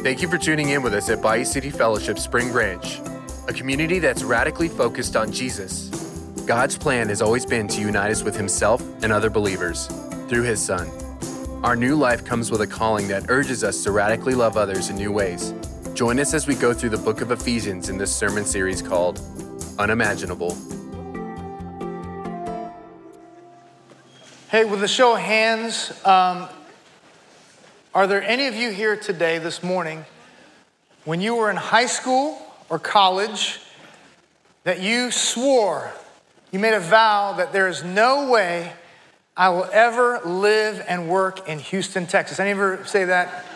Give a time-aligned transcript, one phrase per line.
[0.00, 3.00] Thank you for tuning in with us at Bayou City Fellowship Spring Branch,
[3.48, 5.88] a community that's radically focused on Jesus.
[6.46, 9.88] God's plan has always been to unite us with Himself and other believers
[10.28, 10.88] through His Son.
[11.64, 14.94] Our new life comes with a calling that urges us to radically love others in
[14.96, 15.52] new ways.
[15.94, 19.20] Join us as we go through the book of Ephesians in this sermon series called
[19.80, 20.56] Unimaginable.
[24.48, 26.48] Hey, with a show of hands, um,
[27.94, 30.04] are there any of you here today, this morning,
[31.04, 33.60] when you were in high school or college,
[34.64, 35.90] that you swore,
[36.52, 38.72] you made a vow that there is no way
[39.34, 42.38] I will ever live and work in Houston, Texas?
[42.38, 43.46] Any of you say that?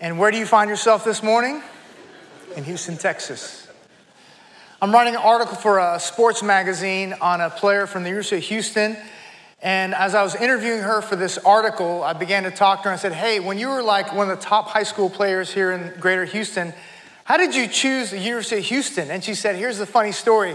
[0.00, 1.62] and where do you find yourself this morning?
[2.56, 3.68] In Houston, Texas.
[4.80, 8.44] I'm writing an article for a sports magazine on a player from the University of
[8.44, 8.96] Houston
[9.64, 12.90] and as I was interviewing her for this article, I began to talk to her
[12.90, 15.50] and I said, Hey, when you were like one of the top high school players
[15.50, 16.74] here in greater Houston,
[17.24, 19.10] how did you choose the University of Houston?
[19.10, 20.54] And she said, Here's the funny story.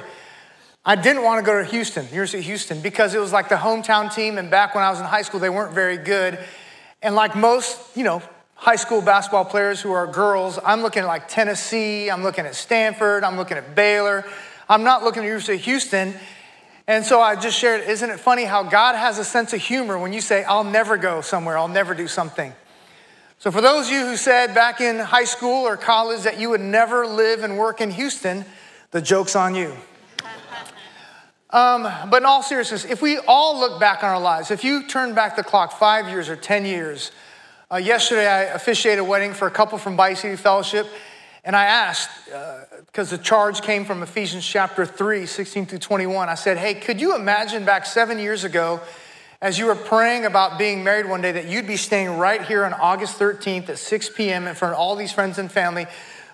[0.85, 3.55] I didn't want to go to Houston, University of Houston, because it was like the
[3.55, 4.37] hometown team.
[4.37, 6.37] And back when I was in high school, they weren't very good.
[7.01, 8.21] And like most, you know,
[8.53, 12.53] high school basketball players who are girls, I'm looking at like Tennessee, I'm looking at
[12.53, 14.23] Stanford, I'm looking at Baylor.
[14.69, 16.13] I'm not looking at University of Houston.
[16.89, 19.99] And so I just shared, isn't it funny how God has a sense of humor
[19.99, 22.51] when you say, I'll never go somewhere, I'll never do something.
[23.37, 26.49] So, for those of you who said back in high school or college that you
[26.49, 28.43] would never live and work in Houston,
[28.89, 29.71] the joke's on you.
[31.51, 34.85] Um, but in all seriousness, if we all look back on our lives, if you
[34.85, 37.11] turn back the clock five years or 10 years,
[37.71, 40.85] uh, yesterday I officiated a wedding for a couple from Bayou City Fellowship,
[41.49, 42.11] and I asked,
[42.85, 46.29] because uh, the charge came from Ephesians chapter 3, 16 through 21.
[46.29, 48.79] I said, Hey, could you imagine back seven years ago,
[49.41, 52.65] as you were praying about being married one day, that you'd be staying right here
[52.65, 54.45] on August 13th at 6 p.m.
[54.45, 55.87] in front of all these friends and family,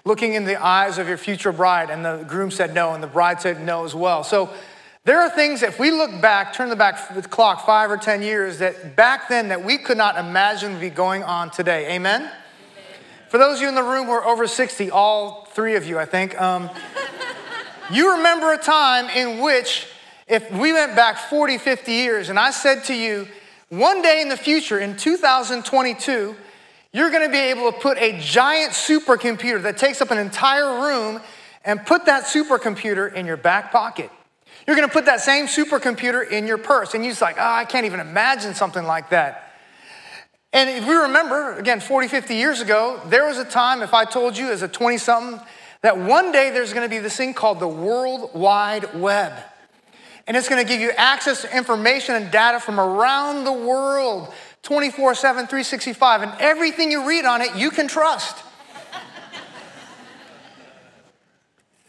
[0.03, 1.89] looking in the eyes of your future bride?
[1.89, 4.25] And the groom said no, and the bride said no as well.
[4.25, 4.49] So
[5.05, 8.21] there are things, if we look back, turn the back the clock five or 10
[8.21, 11.95] years, that back then that we could not imagine would be going on today.
[11.95, 12.29] Amen?
[13.35, 15.99] For those of you in the room who are over 60, all three of you,
[15.99, 16.69] I think, um,
[17.91, 19.87] you remember a time in which,
[20.25, 23.27] if we went back 40, 50 years, and I said to you,
[23.67, 26.33] one day in the future, in 2022,
[26.93, 31.19] you're gonna be able to put a giant supercomputer that takes up an entire room
[31.65, 34.09] and put that supercomputer in your back pocket.
[34.65, 36.93] You're gonna put that same supercomputer in your purse.
[36.93, 39.44] And you're just like, oh, I can't even imagine something like that.
[40.55, 44.05] And if we remember, again, 40, 50 years ago, there was a time, if I
[44.05, 45.45] told you as a 20 something,
[45.81, 49.33] that one day there's gonna be this thing called the World Wide Web.
[50.25, 54.33] And it's gonna give you access to information and data from around the world
[54.63, 56.21] 24 7, 365.
[56.21, 58.37] And everything you read on it, you can trust.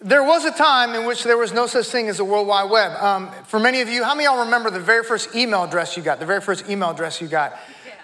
[0.00, 2.68] there was a time in which there was no such thing as the World Wide
[2.68, 3.00] Web.
[3.00, 5.96] Um, for many of you, how many of y'all remember the very first email address
[5.96, 6.18] you got?
[6.18, 7.56] The very first email address you got?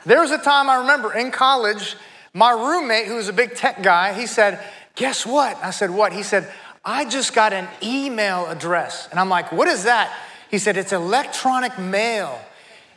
[0.05, 1.97] There was a time I remember in college,
[2.35, 4.59] my roommate, who was a big tech guy, he said,
[4.95, 5.57] Guess what?
[5.63, 6.13] I said, What?
[6.13, 6.51] He said,
[6.85, 9.09] I just got an email address.
[9.11, 10.13] And I'm like, What is that?
[10.51, 12.39] He said, It's electronic mail.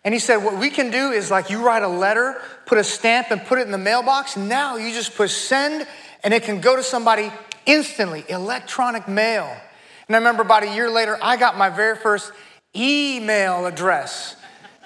[0.04, 2.84] And he said, What we can do is like you write a letter, put a
[2.84, 4.38] stamp, and put it in the mailbox.
[4.38, 5.88] Now you just push send,
[6.24, 7.32] and it can go to somebody
[7.66, 8.24] instantly.
[8.30, 9.50] Electronic mail.
[10.08, 12.32] And I remember about a year later, I got my very first
[12.76, 14.36] email address.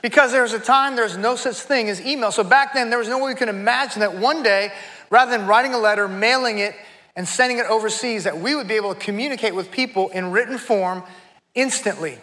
[0.01, 2.31] Because there was a time there's no such thing as email.
[2.31, 4.71] So back then, there was no way we could imagine that one day,
[5.09, 6.75] rather than writing a letter, mailing it,
[7.15, 10.57] and sending it overseas, that we would be able to communicate with people in written
[10.57, 11.03] form
[11.53, 12.17] instantly.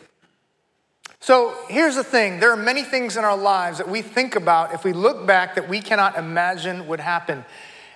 [1.20, 4.72] So here's the thing there are many things in our lives that we think about
[4.72, 7.44] if we look back that we cannot imagine would happen.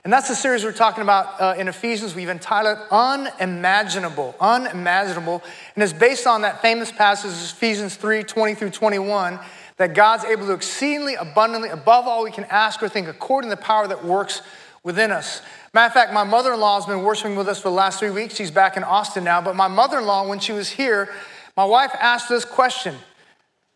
[0.02, 2.14] And that's the series we're talking about uh, in Ephesians.
[2.14, 4.34] We've entitled Unimaginable.
[4.40, 5.42] Unimaginable.
[5.74, 9.38] And it's based on that famous passage, Ephesians 3 20 through 21
[9.80, 13.56] that God's able to exceedingly abundantly, above all we can ask or think, according to
[13.56, 14.43] the power that works
[14.82, 15.40] within us.
[15.72, 17.99] Matter of fact, my mother in law has been worshiping with us for the last
[17.99, 18.37] three weeks.
[18.37, 19.40] She's back in Austin now.
[19.40, 21.08] But my mother in law, when she was here,
[21.56, 22.94] my wife asked this question.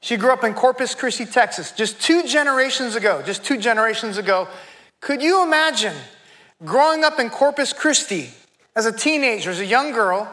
[0.03, 4.47] She grew up in Corpus Christi, Texas, just two generations ago, just two generations ago.
[5.01, 5.97] Could you imagine
[6.67, 8.29] growing up in Corpus Christi
[8.77, 10.31] as a teenager, as a young girl,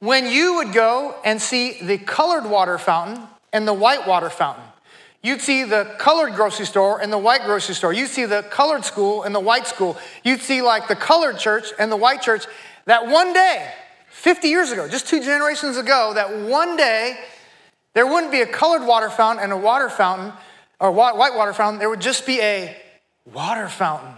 [0.00, 4.64] when you would go and see the colored water fountain and the white water fountain?
[5.22, 7.92] You'd see the colored grocery store and the white grocery store.
[7.92, 9.96] You'd see the colored school and the white school.
[10.24, 12.46] You'd see like the colored church and the white church.
[12.86, 13.72] That one day,
[14.10, 17.16] 50 years ago, just two generations ago, that one day
[17.94, 20.32] there wouldn't be a colored water fountain and a water fountain
[20.80, 21.78] or white water fountain.
[21.78, 22.76] There would just be a
[23.32, 24.14] water fountain.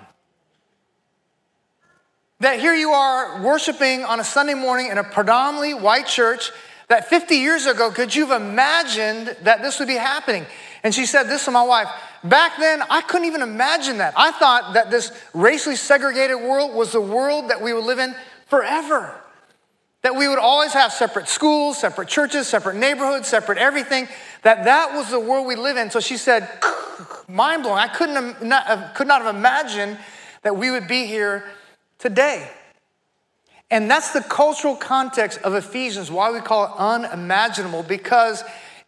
[2.40, 6.50] That here you are worshiping on a Sunday morning in a predominantly white church
[6.88, 10.46] that 50 years ago, could you have imagined that this would be happening?
[10.84, 11.88] And she said this to my wife
[12.22, 14.14] Back then, I couldn't even imagine that.
[14.16, 18.14] I thought that this racially segregated world was the world that we would live in
[18.46, 19.20] forever.
[20.02, 24.08] That we would always have separate schools, separate churches, separate neighborhoods, separate everything.
[24.42, 25.90] That that was the world we live in.
[25.90, 26.48] So she said,
[27.28, 27.78] mind blowing.
[27.78, 29.98] I couldn't not, uh, could not have imagined
[30.42, 31.44] that we would be here
[31.98, 32.50] today.
[33.70, 38.44] And that's the cultural context of Ephesians, why we call it unimaginable, because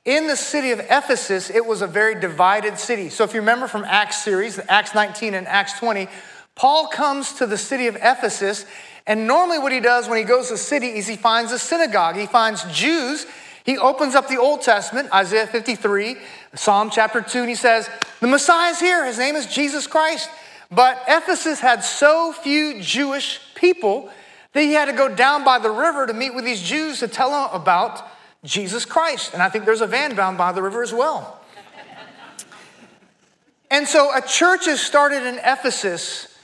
[0.06, 3.10] in the city of Ephesus, it was a very divided city.
[3.10, 6.06] So if you remember from Acts series, Acts 19 and Acts 20,
[6.54, 8.64] Paul comes to the city of Ephesus,
[9.04, 11.58] and normally what he does when he goes to the city is he finds a
[11.58, 12.14] synagogue.
[12.16, 13.26] He finds Jews.
[13.64, 16.16] He opens up the Old Testament, Isaiah 53,
[16.54, 19.04] Psalm chapter 2, and he says, The Messiah is here.
[19.04, 20.30] His name is Jesus Christ.
[20.70, 24.08] But Ephesus had so few Jewish people
[24.52, 27.08] that he had to go down by the river to meet with these Jews to
[27.08, 28.08] tell them about
[28.46, 29.34] Jesus Christ.
[29.34, 31.40] And I think there's a van bound by the river as well.
[33.70, 36.34] and so a church is started in Ephesus.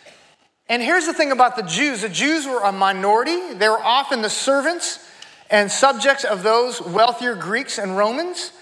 [0.68, 4.22] And here's the thing about the Jews the Jews were a minority, they were often
[4.22, 5.08] the servants
[5.50, 8.52] and subjects of those wealthier Greeks and Romans.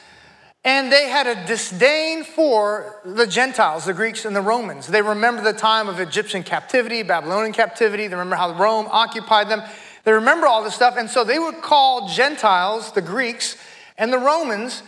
[0.62, 4.86] And they had a disdain for the Gentiles, the Greeks and the Romans.
[4.86, 8.08] They remember the time of Egyptian captivity, Babylonian captivity.
[8.08, 9.62] They remember how Rome occupied them.
[10.05, 13.56] They remember all this stuff, and so they would call Gentiles, the Greeks,
[13.99, 14.82] and the Romans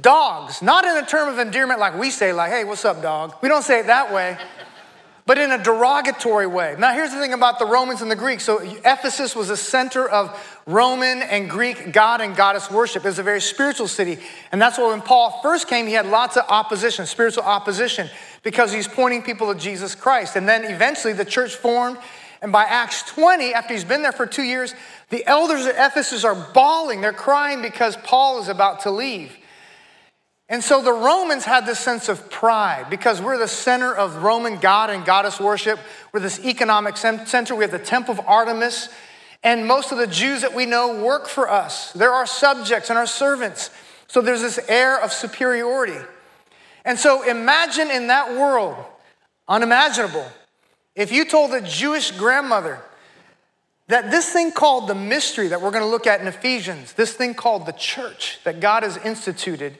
[0.00, 3.34] dogs, not in a term of endearment like we say, like, hey, what's up, dog?
[3.42, 4.36] We don't say it that way,
[5.26, 6.74] but in a derogatory way.
[6.78, 8.44] Now, here's the thing about the Romans and the Greeks.
[8.44, 10.36] So, Ephesus was a center of
[10.66, 13.04] Roman and Greek god and goddess worship.
[13.04, 14.18] It was a very spiritual city.
[14.50, 18.10] And that's why when Paul first came, he had lots of opposition, spiritual opposition,
[18.42, 20.36] because he's pointing people to Jesus Christ.
[20.36, 21.98] And then eventually the church formed
[22.44, 24.74] and by Acts 20, after he's been there for two years,
[25.08, 27.00] the elders at Ephesus are bawling.
[27.00, 29.34] They're crying because Paul is about to leave.
[30.50, 34.58] And so the Romans had this sense of pride because we're the center of Roman
[34.58, 35.78] god and goddess worship.
[36.12, 37.54] We're this economic center.
[37.54, 38.90] We have the Temple of Artemis.
[39.42, 41.92] And most of the Jews that we know work for us.
[41.92, 43.70] They're our subjects and our servants.
[44.06, 45.96] So there's this air of superiority.
[46.84, 48.76] And so imagine in that world,
[49.48, 50.30] unimaginable,
[50.94, 52.80] if you told a Jewish grandmother
[53.88, 57.12] that this thing called the mystery that we're going to look at in Ephesians, this
[57.12, 59.78] thing called the church that God has instituted,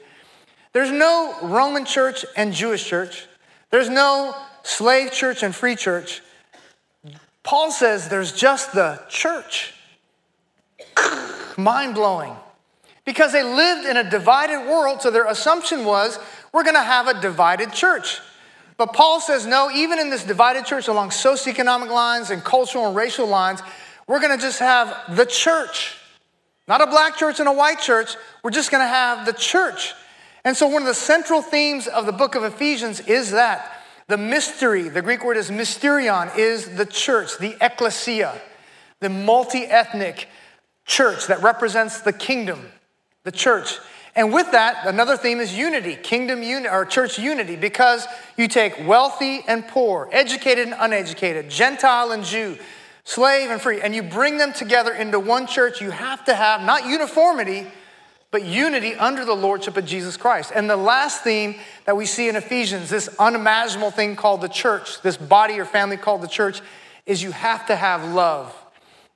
[0.73, 3.27] there's no Roman church and Jewish church,
[3.71, 6.21] there's no slave church and free church.
[7.43, 9.73] Paul says there's just the church.
[11.57, 12.35] Mind blowing.
[13.05, 16.19] Because they lived in a divided world, so their assumption was
[16.51, 18.19] we're going to have a divided church.
[18.77, 22.95] But Paul says, no, even in this divided church along socioeconomic lines and cultural and
[22.95, 23.61] racial lines,
[24.07, 25.97] we're going to just have the church.
[26.67, 28.15] Not a black church and a white church.
[28.43, 29.93] We're just going to have the church.
[30.43, 34.17] And so, one of the central themes of the book of Ephesians is that the
[34.17, 38.39] mystery, the Greek word is mysterion, is the church, the ecclesia,
[38.99, 40.27] the multi ethnic
[40.85, 42.71] church that represents the kingdom,
[43.23, 43.79] the church.
[44.15, 48.07] And with that, another theme is unity, kingdom unity, or church unity, because
[48.37, 52.57] you take wealthy and poor, educated and uneducated, Gentile and Jew,
[53.03, 55.81] slave and free, and you bring them together into one church.
[55.81, 57.67] You have to have not uniformity,
[58.31, 60.51] but unity under the lordship of Jesus Christ.
[60.55, 65.01] And the last theme that we see in Ephesians, this unimaginable thing called the church,
[65.01, 66.61] this body or family called the church,
[67.05, 68.55] is you have to have love.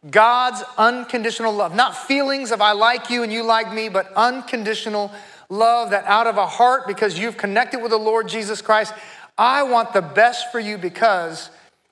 [0.09, 1.75] God's unconditional love.
[1.75, 5.11] Not feelings of I like you and you like me, but unconditional
[5.49, 8.93] love that out of a heart because you've connected with the Lord Jesus Christ.
[9.37, 11.49] I want the best for you because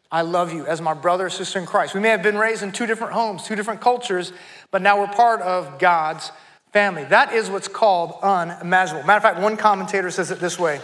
[0.09, 1.93] I love you as my brother or sister in Christ.
[1.93, 4.31] We may have been raised in two different homes, two different cultures,
[4.71, 6.31] but now we're part of God's
[6.71, 7.03] family.
[7.05, 9.05] That is what's called unimaginable.
[9.05, 10.79] Matter of fact, one commentator says it this way.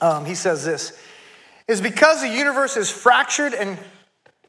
[0.00, 0.98] Um, he says this
[1.68, 3.78] is because the universe is fractured and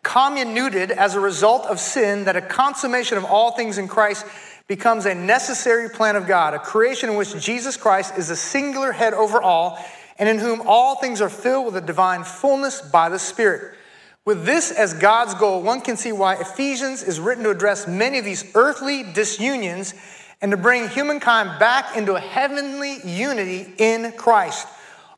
[0.04, 4.26] comminuted as a result of sin, that a consummation of all things in Christ
[4.68, 8.92] becomes a necessary plan of God, a creation in which Jesus Christ is the singular
[8.92, 9.78] head over all,
[10.18, 13.76] and in whom all things are filled with a divine fullness by the Spirit.
[14.24, 18.20] With this as God's goal, one can see why Ephesians is written to address many
[18.20, 19.96] of these earthly disunions
[20.42, 24.68] and to bring humankind back into a heavenly unity in Christ.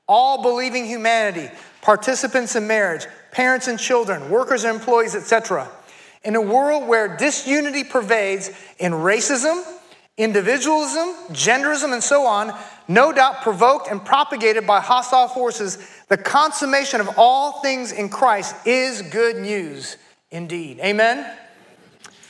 [0.07, 1.49] All believing humanity,
[1.81, 5.69] participants in marriage, parents and children, workers and employees, etc.
[6.23, 8.49] In a world where disunity pervades
[8.79, 9.61] in racism,
[10.17, 12.53] Individualism, genderism, and so on,
[12.87, 18.55] no doubt provoked and propagated by hostile forces, the consummation of all things in Christ
[18.67, 19.97] is good news
[20.29, 20.79] indeed.
[20.81, 21.35] Amen?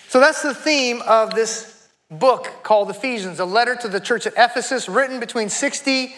[0.07, 4.33] So that's the theme of this book called Ephesians, a letter to the church at
[4.37, 6.15] Ephesus, written between 60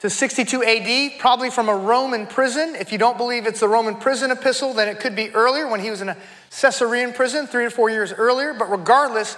[0.00, 2.74] to 62 AD, probably from a Roman prison.
[2.78, 5.80] If you don't believe it's a Roman prison epistle, then it could be earlier when
[5.80, 6.16] he was in a
[6.50, 8.52] Caesarean prison, three or four years earlier.
[8.54, 9.36] But regardless,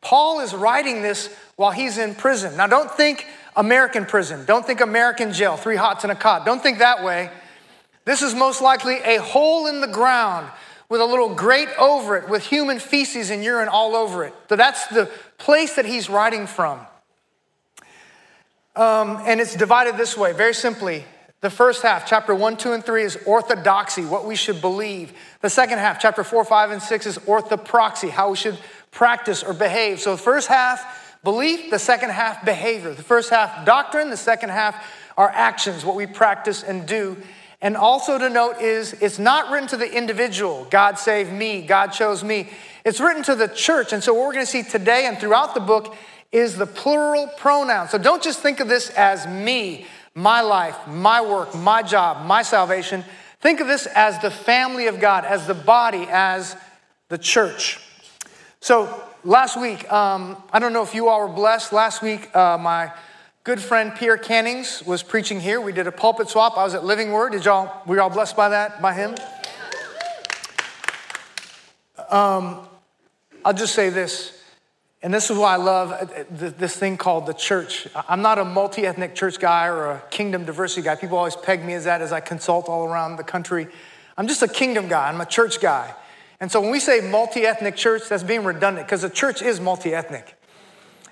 [0.00, 2.56] Paul is writing this while he's in prison.
[2.56, 4.44] Now, don't think American prison.
[4.44, 6.44] Don't think American jail, three hots and a cot.
[6.44, 7.30] Don't think that way.
[8.04, 10.48] This is most likely a hole in the ground
[10.88, 14.34] with a little grate over it with human feces and urine all over it.
[14.48, 16.80] So that's the place that he's writing from.
[18.78, 21.04] Um, and it's divided this way, very simply.
[21.40, 25.12] The first half, chapter 1, 2, and 3, is orthodoxy, what we should believe.
[25.40, 28.56] The second half, chapter 4, 5, and 6, is orthopraxy, how we should
[28.92, 29.98] practice or behave.
[29.98, 32.94] So the first half, belief, the second half, behavior.
[32.94, 34.80] The first half, doctrine, the second half,
[35.16, 37.16] our actions, what we practice and do.
[37.60, 41.88] And also to note is it's not written to the individual, God saved me, God
[41.88, 42.50] chose me.
[42.84, 43.92] It's written to the church.
[43.92, 45.96] And so what we're going to see today and throughout the book
[46.32, 47.88] is the plural pronoun.
[47.88, 52.42] So don't just think of this as me, my life, my work, my job, my
[52.42, 53.04] salvation.
[53.40, 56.56] Think of this as the family of God, as the body, as
[57.08, 57.80] the church.
[58.60, 61.72] So last week, um, I don't know if you all were blessed.
[61.72, 62.92] Last week, uh, my
[63.44, 65.60] good friend Pierre Cannings was preaching here.
[65.60, 66.58] We did a pulpit swap.
[66.58, 67.32] I was at Living Word.
[67.32, 67.82] Did y'all?
[67.86, 68.82] Were y'all blessed by that?
[68.82, 69.14] By him?
[72.10, 72.66] Um,
[73.44, 74.37] I'll just say this.
[75.00, 77.86] And this is why I love uh, this thing called the church.
[78.08, 80.96] I'm not a multi ethnic church guy or a kingdom diversity guy.
[80.96, 83.68] People always peg me as that as I consult all around the country.
[84.16, 85.94] I'm just a kingdom guy, I'm a church guy.
[86.40, 89.60] And so when we say multi ethnic church, that's being redundant because the church is
[89.60, 90.36] multi ethnic.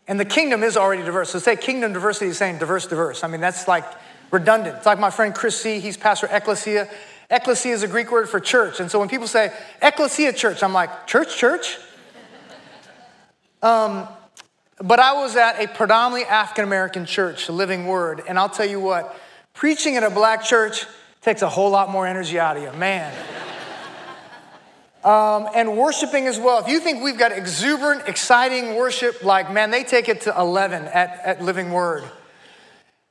[0.09, 1.31] And the kingdom is already diverse.
[1.31, 3.25] So say kingdom diversity is saying diverse, diverse.
[3.25, 3.85] I mean, that's like
[4.31, 4.77] redundant.
[4.77, 6.89] It's like my friend Chris Seay, he's pastor ecclesia.
[7.29, 8.79] Ecclesia is a Greek word for church.
[8.79, 9.53] And so when people say
[9.83, 11.79] ecclesia church, I'm like, church, church?
[13.63, 14.07] Um,
[14.79, 18.81] but I was at a predominantly African American church, Living Word, and I'll tell you
[18.81, 19.19] what,
[19.55, 20.85] preaching at a black church
[21.23, 23.13] takes a whole lot more energy out of you, man.
[25.05, 26.59] um, and worshiping as well.
[26.59, 30.85] If you think we've got exuberant, exciting worship, like, man, they take it to 11
[30.85, 32.05] at, at Living Word.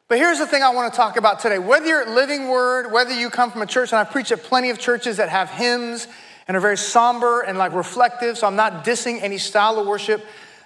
[0.07, 1.57] But here's the thing I want to talk about today.
[1.57, 4.43] Whether you're at Living Word, whether you come from a church, and I preach at
[4.43, 6.07] plenty of churches that have hymns
[6.47, 10.23] and are very somber and like reflective, so I'm not dissing any style of worship.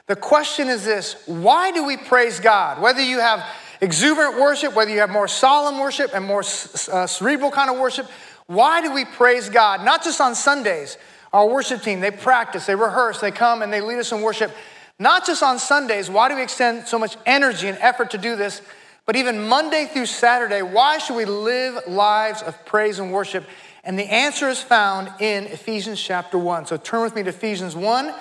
[0.08, 2.82] The question is this why do we praise God?
[2.82, 3.46] Whether you have
[3.82, 8.10] exuberant worship, whether you have more solemn worship and more uh, cerebral kind of worship,
[8.48, 9.86] why do we praise God?
[9.86, 10.98] Not just on Sundays.
[11.32, 14.52] Our worship team, they practice, they rehearse, they come and they lead us in worship.
[14.98, 16.10] Not just on Sundays.
[16.10, 18.62] Why do we extend so much energy and effort to do this?
[19.06, 23.46] But even Monday through Saturday, why should we live lives of praise and worship?
[23.90, 26.68] And the answer is found in Ephesians chapter 1.
[26.68, 28.14] So turn with me to Ephesians 1,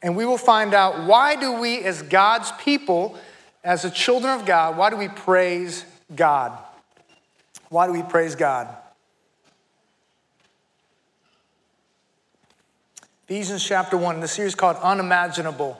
[0.00, 3.18] and we will find out why do we, as God's people,
[3.64, 5.84] as the children of God, why do we praise
[6.14, 6.56] God?
[7.68, 8.68] Why do we praise God?
[13.24, 15.76] Ephesians chapter 1, in the series called Unimaginable.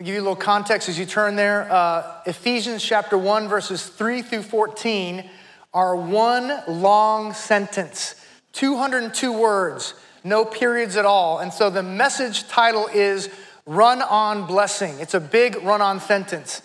[0.00, 1.70] I'll give you a little context as you turn there.
[1.70, 5.28] Uh, Ephesians chapter 1, verses 3 through 14
[5.74, 8.14] are one long sentence.
[8.52, 11.38] 202 words, no periods at all.
[11.38, 13.28] And so the message title is
[13.66, 14.98] Run on Blessing.
[14.98, 16.62] It's a big run on sentence.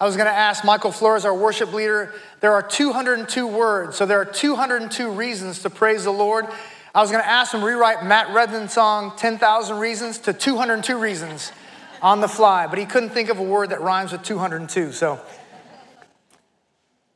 [0.00, 4.06] I was going to ask Michael Flores, our worship leader, there are 202 words, so
[4.06, 6.46] there are 202 reasons to praise the Lord.
[6.94, 11.52] I was going to ask him rewrite Matt Redman's song 10,000 Reasons to 202 Reasons
[12.00, 14.92] on the fly, but he couldn't think of a word that rhymes with 202.
[14.92, 15.20] So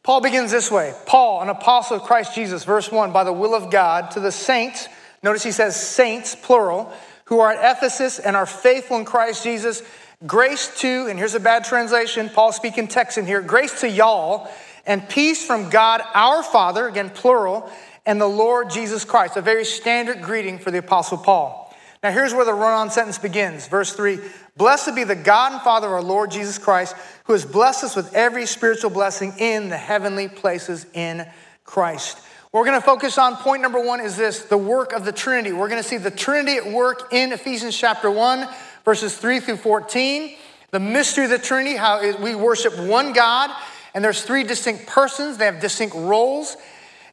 [0.02, 3.54] Paul begins this way Paul, an apostle of Christ Jesus, verse 1, by the will
[3.54, 4.88] of God, to the saints,
[5.22, 6.92] notice he says saints, plural,
[7.26, 9.82] who are at Ephesus and are faithful in Christ Jesus.
[10.26, 14.48] Grace to, and here's a bad translation, Paul speaking Texan here, grace to y'all
[14.86, 17.70] and peace from God our Father, again, plural,
[18.04, 19.36] and the Lord Jesus Christ.
[19.36, 21.71] A very standard greeting for the Apostle Paul.
[22.02, 23.68] Now, here's where the run on sentence begins.
[23.68, 24.18] Verse 3
[24.56, 27.96] Blessed be the God and Father of our Lord Jesus Christ, who has blessed us
[27.96, 31.26] with every spiritual blessing in the heavenly places in
[31.64, 32.18] Christ.
[32.52, 35.52] we're going to focus on point number one is this the work of the Trinity.
[35.52, 38.48] We're going to see the Trinity at work in Ephesians chapter 1,
[38.84, 40.36] verses 3 through 14.
[40.72, 43.50] The mystery of the Trinity, how we worship one God,
[43.94, 46.56] and there's three distinct persons, they have distinct roles.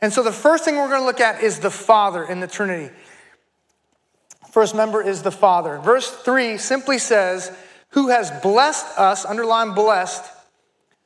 [0.02, 2.48] And so the first thing we're going to look at is the Father in the
[2.48, 2.92] Trinity.
[4.52, 5.78] First member is the Father.
[5.78, 7.52] Verse 3 simply says,
[7.90, 10.24] who has blessed us, underline blessed,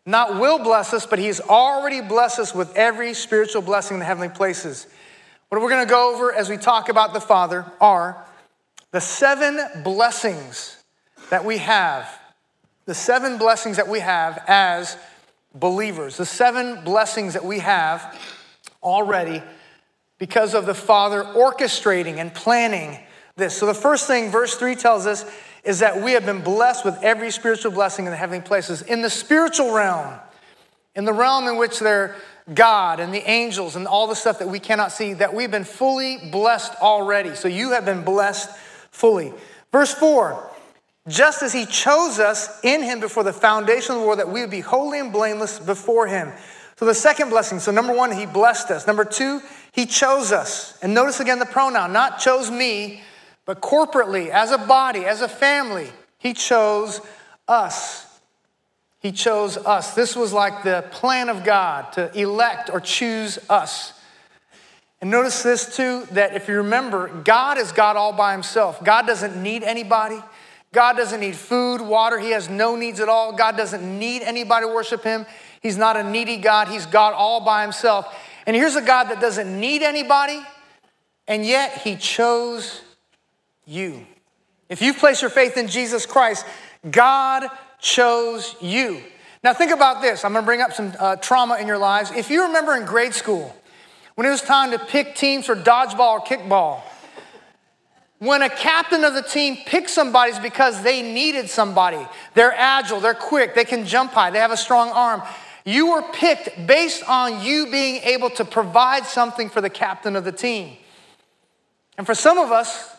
[0.05, 4.05] not will bless us, but he's already blessed us with every spiritual blessing in the
[4.05, 4.87] heavenly places.
[5.47, 8.25] What we're going to go over as we talk about the Father are
[8.91, 10.83] the seven blessings
[11.29, 12.19] that we have.
[12.85, 14.97] The seven blessings that we have as
[15.55, 16.17] believers.
[16.17, 18.19] The seven blessings that we have
[18.81, 19.41] already
[20.17, 22.99] because of the Father orchestrating and planning
[23.35, 23.57] this.
[23.57, 25.25] So, the first thing, verse 3 tells us,
[25.63, 28.81] is that we have been blessed with every spiritual blessing in the heavenly places.
[28.81, 30.13] In the spiritual realm,
[30.95, 32.15] in the realm in which they're
[32.53, 35.63] God and the angels and all the stuff that we cannot see, that we've been
[35.63, 37.35] fully blessed already.
[37.35, 38.49] So, you have been blessed
[38.91, 39.33] fully.
[39.71, 40.51] Verse 4
[41.07, 44.39] just as he chose us in him before the foundation of the world, that we
[44.39, 46.31] would be holy and blameless before him.
[46.77, 48.87] So, the second blessing so, number one, he blessed us.
[48.87, 49.41] Number two,
[49.73, 50.77] he chose us.
[50.81, 53.01] And notice again the pronoun, not chose me,
[53.45, 57.01] but corporately, as a body, as a family, he chose
[57.47, 58.07] us.
[58.99, 59.93] He chose us.
[59.93, 63.93] This was like the plan of God to elect or choose us.
[65.01, 68.81] And notice this too that if you remember, God is God all by himself.
[68.81, 70.19] God doesn't need anybody.
[70.71, 72.17] God doesn't need food, water.
[72.17, 73.33] He has no needs at all.
[73.33, 75.25] God doesn't need anybody to worship him.
[75.61, 76.69] He's not a needy God.
[76.69, 78.15] He's God all by himself.
[78.45, 80.41] And here's a God that doesn't need anybody,
[81.27, 82.81] and yet he chose
[83.65, 84.05] you.
[84.69, 86.45] If you've placed your faith in Jesus Christ,
[86.89, 87.47] God
[87.79, 89.01] chose you.
[89.43, 90.23] Now, think about this.
[90.23, 92.11] I'm going to bring up some uh, trauma in your lives.
[92.11, 93.55] If you remember in grade school,
[94.15, 96.81] when it was time to pick teams for dodgeball or kickball,
[98.19, 101.99] when a captain of the team picked somebody, it's because they needed somebody.
[102.35, 105.21] They're agile, they're quick, they can jump high, they have a strong arm.
[105.65, 110.23] You were picked based on you being able to provide something for the captain of
[110.23, 110.77] the team.
[111.97, 112.95] And for some of us,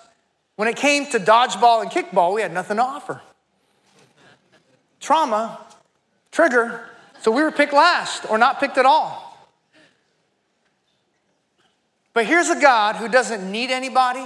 [0.56, 3.20] when it came to dodgeball and kickball, we had nothing to offer.
[5.00, 5.60] Trauma,
[6.30, 6.84] trigger,
[7.20, 9.24] so we were picked last or not picked at all.
[12.12, 14.24] But here's a God who doesn't need anybody,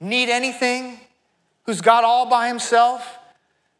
[0.00, 1.00] need anything,
[1.64, 3.18] who's God all by himself,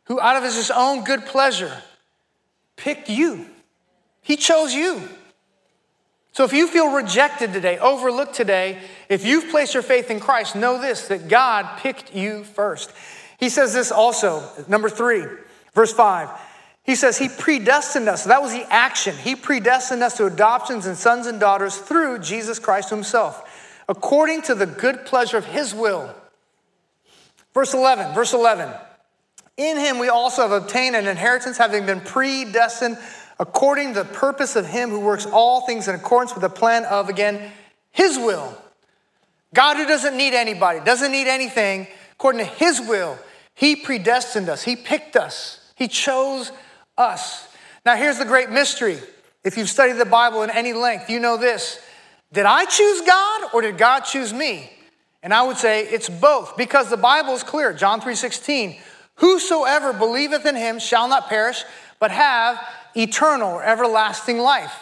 [0.05, 1.83] who out of his own good pleasure
[2.77, 3.47] picked you.
[4.23, 5.09] He chose you.
[6.33, 10.55] So if you feel rejected today, overlooked today, if you've placed your faith in Christ,
[10.55, 12.93] know this that God picked you first.
[13.39, 15.25] He says this also, number three,
[15.75, 16.29] verse five.
[16.83, 18.23] He says he predestined us.
[18.23, 19.15] So that was the action.
[19.15, 24.55] He predestined us to adoptions and sons and daughters through Jesus Christ himself, according to
[24.55, 26.15] the good pleasure of his will.
[27.53, 28.73] Verse 11, verse 11.
[29.59, 32.97] In him we also have obtained an inheritance, having been predestined
[33.41, 36.85] according to the purpose of him who works all things in accordance with the plan
[36.85, 37.51] of, again,
[37.91, 38.57] his will.
[39.55, 43.19] God who doesn't need anybody, doesn't need anything, according to his will,
[43.55, 46.53] he predestined us, he picked us, he chose
[46.97, 47.49] us.
[47.85, 48.99] Now, here's the great mystery.
[49.45, 51.81] If you've studied the Bible in any length, you know this.
[52.33, 54.71] Did I choose God or did God choose me?
[55.23, 57.73] And I would say it's both because the Bible is clear.
[57.73, 58.81] John 3:16,
[59.17, 61.65] whosoever believeth in him shall not perish,
[61.99, 62.63] but have
[62.95, 64.73] eternal or everlasting life.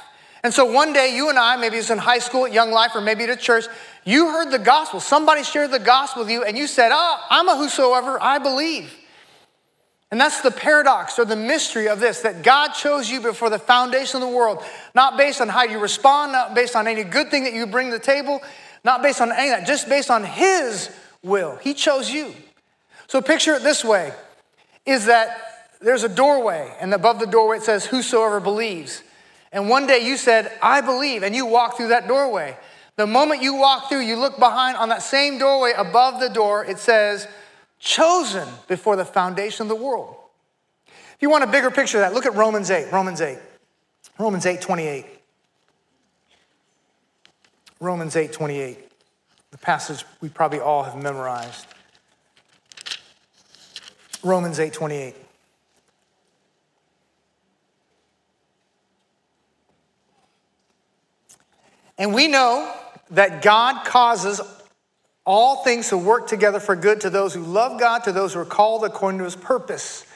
[0.47, 2.93] And so one day you and I, maybe it's in high school at Young Life
[2.95, 3.65] or maybe at a church,
[4.05, 5.01] you heard the gospel.
[5.01, 8.95] Somebody shared the gospel with you and you said, Oh, I'm a whosoever I believe.
[10.13, 13.59] And that's the paradox or the mystery of this that God chose you before the
[13.59, 14.63] foundation of the world,
[14.95, 17.91] not based on how you respond, not based on any good thing that you bring
[17.91, 18.41] to the table,
[18.85, 20.91] not based on any of that, just based on His
[21.25, 21.57] will.
[21.57, 22.33] He chose you.
[23.09, 24.13] So picture it this way
[24.87, 29.03] is that there's a doorway, and above the doorway it says, Whosoever believes.
[29.53, 32.57] And one day you said, I believe, and you walk through that doorway.
[32.97, 36.65] The moment you walk through, you look behind on that same doorway above the door,
[36.65, 37.29] it says,
[37.79, 40.17] chosen before the foundation of the world.
[40.87, 42.91] If you want a bigger picture of that, look at Romans 8.
[42.93, 43.39] Romans 8.
[44.19, 45.07] Romans 8 28.
[47.81, 48.79] Romans 8 28.
[49.51, 51.67] The passage we probably all have memorized.
[54.23, 55.15] Romans 8 28.
[61.99, 62.73] And we know
[63.11, 64.41] that God causes
[65.25, 68.41] all things to work together for good to those who love God, to those who
[68.41, 70.07] are called according to his purpose.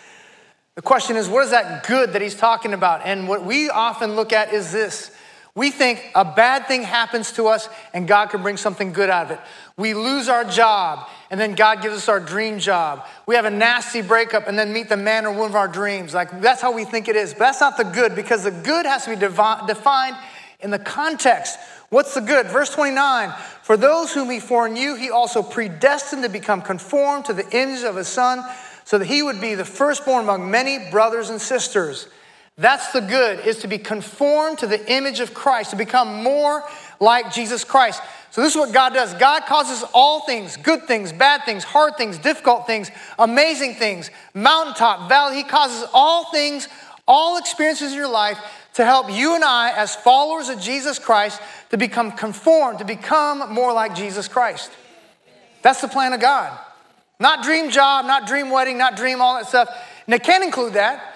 [0.76, 3.04] The question is, what is that good that he's talking about?
[3.04, 5.10] And what we often look at is this.
[5.56, 9.26] We think a bad thing happens to us and God can bring something good out
[9.26, 9.40] of it.
[9.76, 13.04] We lose our job and then God gives us our dream job.
[13.26, 16.14] We have a nasty breakup and then meet the man or woman of our dreams.
[16.14, 17.32] Like that's how we think it is.
[17.32, 20.16] But that's not the good because the good has to be defined
[20.62, 21.58] in the context.
[21.90, 22.46] What's the good?
[22.46, 27.48] Verse 29 For those whom he foreknew, he also predestined to become conformed to the
[27.56, 28.44] image of his son,
[28.84, 32.08] so that he would be the firstborn among many brothers and sisters.
[32.56, 36.62] That's the good, is to be conformed to the image of Christ, to become more
[37.00, 38.02] like Jesus Christ.
[38.30, 41.96] So, this is what God does God causes all things good things, bad things, hard
[41.96, 45.36] things, difficult things, amazing things, mountaintop, valley.
[45.36, 46.68] He causes all things,
[47.10, 48.38] all experiences in your life
[48.74, 53.52] to help you and I, as followers of Jesus Christ, to become conformed, to become
[53.52, 54.70] more like Jesus Christ.
[55.62, 56.56] That's the plan of God.
[57.18, 59.68] Not dream job, not dream wedding, not dream all that stuff.
[60.06, 61.10] And it can include that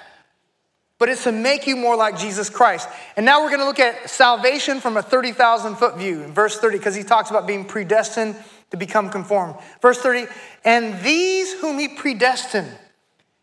[0.99, 2.89] but it's to make you more like Jesus Christ.
[3.17, 6.59] And now we're going to look at salvation from a 30,000 foot view in verse
[6.59, 8.37] 30, because he talks about being predestined
[8.71, 9.57] to become conformed.
[9.83, 10.27] Verse 30,
[10.65, 12.71] and these whom he predestined,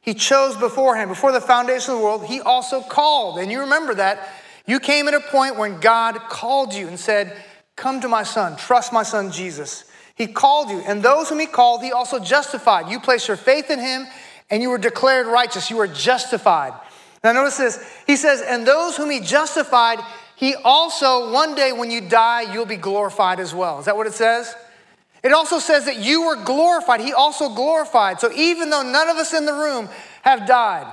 [0.01, 3.37] he chose beforehand, before the foundation of the world, he also called.
[3.37, 4.27] And you remember that.
[4.65, 7.35] You came at a point when God called you and said,
[7.75, 9.85] Come to my son, trust my son Jesus.
[10.15, 12.89] He called you, and those whom he called, he also justified.
[12.89, 14.05] You placed your faith in him,
[14.49, 15.69] and you were declared righteous.
[15.69, 16.73] You were justified.
[17.23, 18.03] Now, notice this.
[18.05, 19.99] He says, And those whom he justified,
[20.35, 23.79] he also, one day when you die, you'll be glorified as well.
[23.79, 24.53] Is that what it says?
[25.23, 26.99] It also says that you were glorified.
[26.99, 28.19] He also glorified.
[28.19, 29.88] So even though none of us in the room
[30.23, 30.91] have died,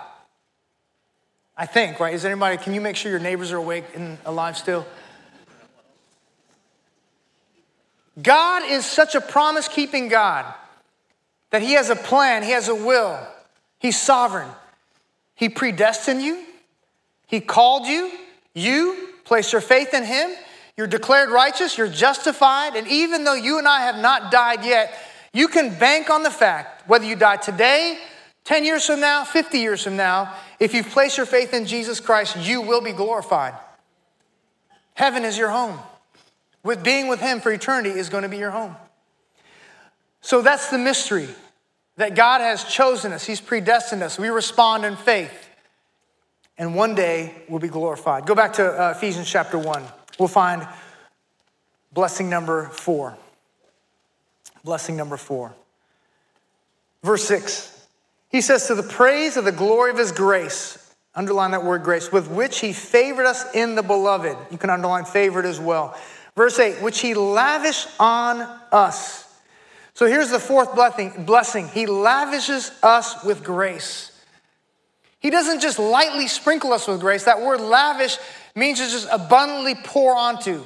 [1.57, 2.15] I think, right?
[2.15, 4.87] Is anybody, can you make sure your neighbors are awake and alive still?
[8.21, 10.45] God is such a promise keeping God
[11.51, 13.19] that He has a plan, He has a will,
[13.79, 14.49] He's sovereign.
[15.35, 16.45] He predestined you,
[17.27, 18.11] He called you,
[18.55, 20.31] you place your faith in Him,
[20.79, 24.97] you're declared righteous, you're justified, and even though you and I have not died yet,
[25.33, 27.99] you can bank on the fact, whether you die today,
[28.45, 31.99] 10 years from now, 50 years from now, if you've placed your faith in Jesus
[31.99, 33.55] Christ, you will be glorified.
[34.95, 35.81] Heaven is your home.
[36.63, 38.77] With being with Him for eternity is going to be your home.
[40.21, 41.29] So that's the mystery
[41.97, 44.17] that God has chosen us, He's predestined us.
[44.17, 45.49] We respond in faith,
[46.57, 48.27] and one day we'll be glorified.
[48.27, 49.83] Go back to uh, Ephesians chapter 1.
[50.19, 50.67] We'll find
[51.93, 53.17] blessing number four.
[54.65, 55.55] Blessing number four.
[57.03, 57.87] Verse 6.
[58.31, 62.13] He says, To the praise of the glory of His grace, underline that word grace,
[62.13, 64.37] with which He favored us in the beloved.
[64.51, 65.99] You can underline favored as well.
[66.37, 68.41] Verse 8, which He lavished on
[68.73, 69.29] us
[69.99, 71.67] so here's the fourth blessing, blessing.
[71.67, 74.13] He lavishes us with grace.
[75.21, 77.25] He doesn't just lightly sprinkle us with grace.
[77.25, 78.19] That word lavish
[78.55, 80.65] means to just abundantly pour onto.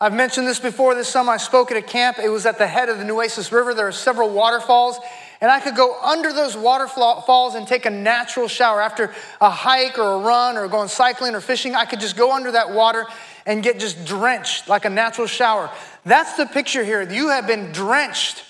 [0.00, 1.30] I've mentioned this before this summer.
[1.30, 2.18] I spoke at a camp.
[2.18, 3.72] It was at the head of the Nueces River.
[3.72, 4.98] There are several waterfalls,
[5.40, 8.82] and I could go under those waterfalls and take a natural shower.
[8.82, 12.32] After a hike or a run or going cycling or fishing, I could just go
[12.32, 13.06] under that water
[13.46, 15.70] and get just drenched like a natural shower.
[16.04, 17.08] That's the picture here.
[17.08, 18.42] You have been drenched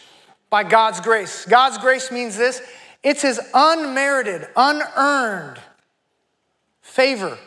[0.48, 1.44] by God's grace.
[1.44, 2.62] God's grace means this
[3.02, 5.58] it's His unmerited, unearned
[6.80, 7.38] favor.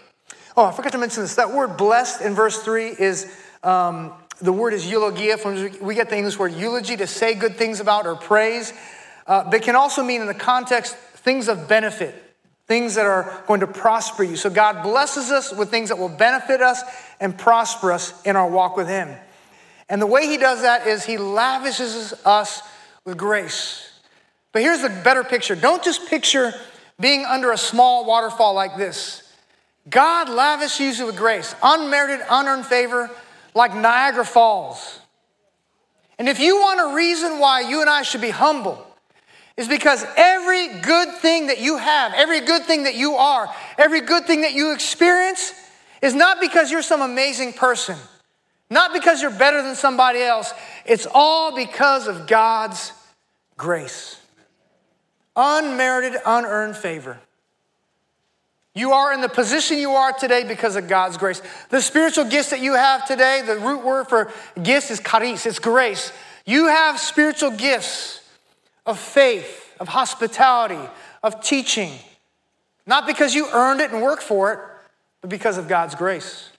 [0.58, 1.36] Oh, I forgot to mention this.
[1.36, 3.32] That word blessed in verse 3 is
[3.64, 7.56] um, the word is eulogia, from we get the English word eulogy to say good
[7.56, 8.74] things about or praise.
[9.28, 12.16] Uh, but it can also mean in the context things of benefit,
[12.68, 14.36] things that are going to prosper you.
[14.36, 16.84] So God blesses us with things that will benefit us
[17.20, 19.10] and prosper us in our walk with Him.
[19.90, 22.62] And the way He does that is He lavishes us
[23.04, 23.95] with grace.
[24.56, 26.54] But here's the better picture don't just picture
[26.98, 29.22] being under a small waterfall like this.
[29.90, 33.12] God lavishes you with grace, unmerited, unearned favor,
[33.54, 35.02] like Niagara Falls.
[36.18, 38.88] And if you want a reason why you and I should be humble,
[39.58, 44.00] is because every good thing that you have, every good thing that you are, every
[44.00, 45.54] good thing that you experience
[46.02, 47.98] is not because you're some amazing person,
[48.70, 50.54] not because you're better than somebody else.
[50.86, 52.94] It's all because of God's
[53.58, 54.22] grace.
[55.36, 57.20] Unmerited, unearned favor.
[58.74, 61.42] You are in the position you are today because of God's grace.
[61.70, 65.60] The spiritual gifts that you have today, the root word for gifts is charis, it's
[65.60, 66.12] grace.
[66.46, 68.22] You have spiritual gifts
[68.86, 70.90] of faith, of hospitality,
[71.24, 71.94] of teaching,
[72.86, 74.60] not because you earned it and worked for it,
[75.22, 76.50] but because of God's grace.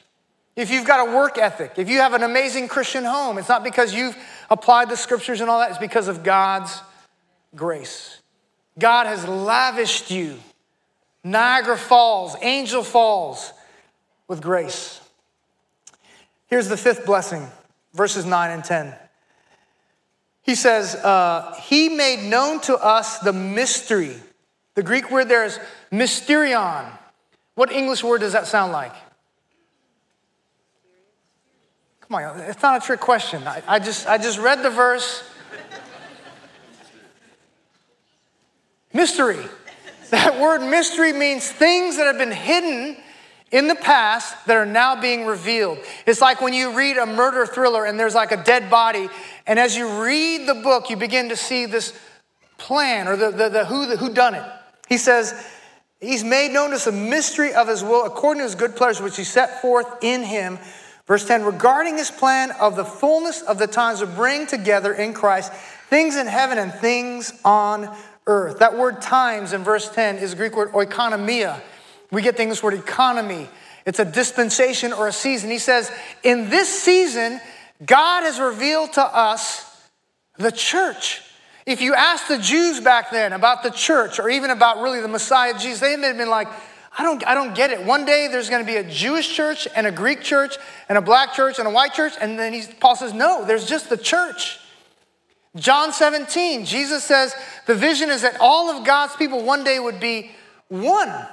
[0.56, 3.62] If you've got a work ethic, if you have an amazing Christian home, it's not
[3.62, 4.16] because you've
[4.48, 6.80] applied the scriptures and all that, it's because of God's
[7.54, 8.20] grace.
[8.78, 10.38] God has lavished you,
[11.24, 13.52] Niagara Falls, Angel Falls,
[14.28, 15.00] with grace.
[16.48, 17.46] Here's the fifth blessing,
[17.94, 18.94] verses 9 and 10.
[20.42, 24.14] He says, uh, He made known to us the mystery.
[24.74, 25.58] The Greek word there is
[25.90, 26.86] mysterion.
[27.54, 28.92] What English word does that sound like?
[32.02, 33.42] Come on, it's not a trick question.
[33.48, 35.24] I, I, just, I just read the verse.
[38.96, 39.44] Mystery.
[40.10, 42.96] That word mystery means things that have been hidden
[43.50, 45.78] in the past that are now being revealed.
[46.06, 49.08] It's like when you read a murder thriller and there's like a dead body,
[49.46, 51.92] and as you read the book, you begin to see this
[52.58, 54.44] plan or the, the, the who, the who done it.
[54.88, 55.34] He says,
[56.00, 59.02] He's made known to us the mystery of his will according to his good pleasure,
[59.02, 60.58] which he set forth in him.
[61.06, 65.14] Verse 10 regarding his plan of the fullness of the times to bring together in
[65.14, 65.52] Christ
[65.88, 68.15] things in heaven and things on earth.
[68.26, 71.60] That word times in verse 10 is the Greek word oikonomia.
[72.10, 73.48] We get things word economy.
[73.84, 75.50] It's a dispensation or a season.
[75.50, 75.92] He says,
[76.24, 77.40] in this season,
[77.84, 79.64] God has revealed to us
[80.38, 81.22] the church.
[81.66, 85.08] If you ask the Jews back then about the church or even about really the
[85.08, 86.48] Messiah Jesus, they may have been like,
[86.98, 87.84] I don't, I don't get it.
[87.84, 90.56] One day there's going to be a Jewish church and a Greek church
[90.88, 92.14] and a black church and a white church.
[92.20, 94.58] And then he, Paul says, no, there's just the church.
[95.56, 97.34] John 17, Jesus says
[97.66, 100.30] the vision is that all of God's people one day would be
[100.68, 101.26] one.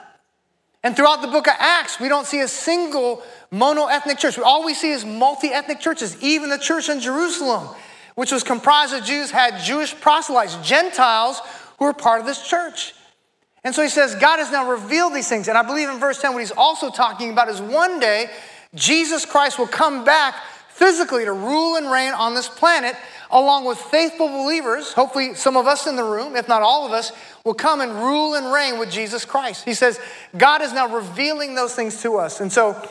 [0.83, 4.37] And throughout the book of Acts, we don't see a single mono ethnic church.
[4.37, 6.21] All we see is multi ethnic churches.
[6.21, 7.69] Even the church in Jerusalem,
[8.15, 11.39] which was comprised of Jews, had Jewish proselytes, Gentiles,
[11.79, 12.93] who were part of this church.
[13.63, 15.47] And so he says, God has now revealed these things.
[15.47, 18.29] And I believe in verse 10, what he's also talking about is one day
[18.75, 20.35] Jesus Christ will come back
[20.73, 22.95] physically to rule and reign on this planet
[23.31, 26.91] along with faithful believers, hopefully some of us in the room, if not all of
[26.91, 27.11] us,
[27.43, 29.65] will come and rule and reign with Jesus Christ.
[29.65, 29.99] He says,
[30.37, 32.41] God is now revealing those things to us.
[32.41, 32.81] And so,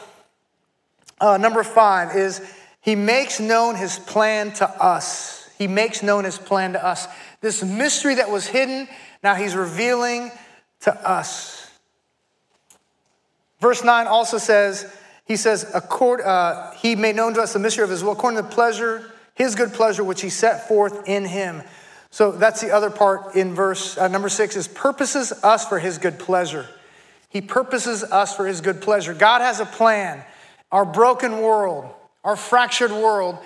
[1.20, 2.40] uh, number five is
[2.80, 5.48] He makes known His plan to us.
[5.58, 7.06] He makes known His plan to us.
[7.40, 8.88] This mystery that was hidden,
[9.22, 10.30] now He's revealing
[10.80, 11.70] to us.
[13.60, 14.92] Verse 9 also says,
[15.24, 18.36] He says, Accord, uh, He made known to us the mystery of His will according
[18.36, 21.62] to the pleasure his good pleasure which he set forth in him.
[22.10, 25.98] So that's the other part in verse uh, number six is purposes us for his
[25.98, 26.66] good pleasure.
[27.30, 29.14] He purposes us for his good pleasure.
[29.14, 30.22] God has a plan.
[30.70, 31.90] Our broken world,
[32.24, 33.38] our fractured world,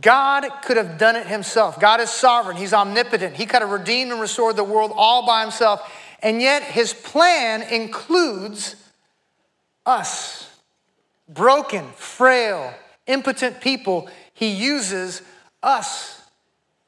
[0.00, 1.78] God could have done it himself.
[1.78, 3.36] God is sovereign, he's omnipotent.
[3.36, 5.88] He could have redeemed and restored the world all by himself.
[6.20, 8.76] And yet his plan includes
[9.86, 10.48] us,
[11.28, 12.74] broken, frail,
[13.06, 15.22] impotent people he uses
[15.62, 16.20] us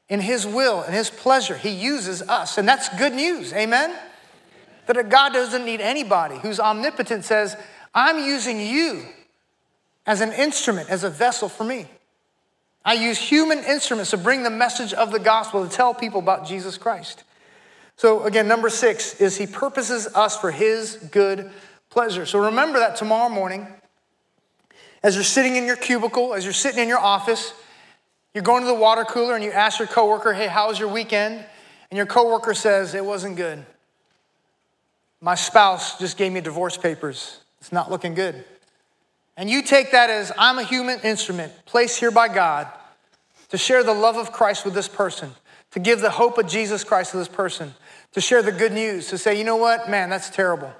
[0.09, 1.57] in His will and His pleasure.
[1.57, 2.57] He uses us.
[2.57, 3.53] And that's good news.
[3.53, 3.95] Amen?
[4.87, 7.55] That God doesn't need anybody who's omnipotent says,
[7.93, 9.03] I'm using you
[10.05, 11.87] as an instrument, as a vessel for me.
[12.83, 16.45] I use human instruments to bring the message of the gospel to tell people about
[16.45, 17.23] Jesus Christ.
[17.95, 21.49] So, again, number six is He purposes us for His good
[21.89, 22.25] pleasure.
[22.25, 23.65] So, remember that tomorrow morning
[25.05, 27.53] as you're sitting in your cubicle, as you're sitting in your office,
[28.33, 30.87] you're going to the water cooler and you ask your coworker, hey, how was your
[30.91, 31.45] weekend?
[31.91, 33.63] And your coworker says, it wasn't good.
[35.21, 37.39] My spouse just gave me divorce papers.
[37.61, 38.43] It's not looking good.
[39.37, 42.67] And you take that as I'm a human instrument placed here by God
[43.49, 45.29] to share the love of Christ with this person,
[45.69, 47.75] to give the hope of Jesus Christ to this person,
[48.13, 50.73] to share the good news, to say, you know what, man, that's terrible.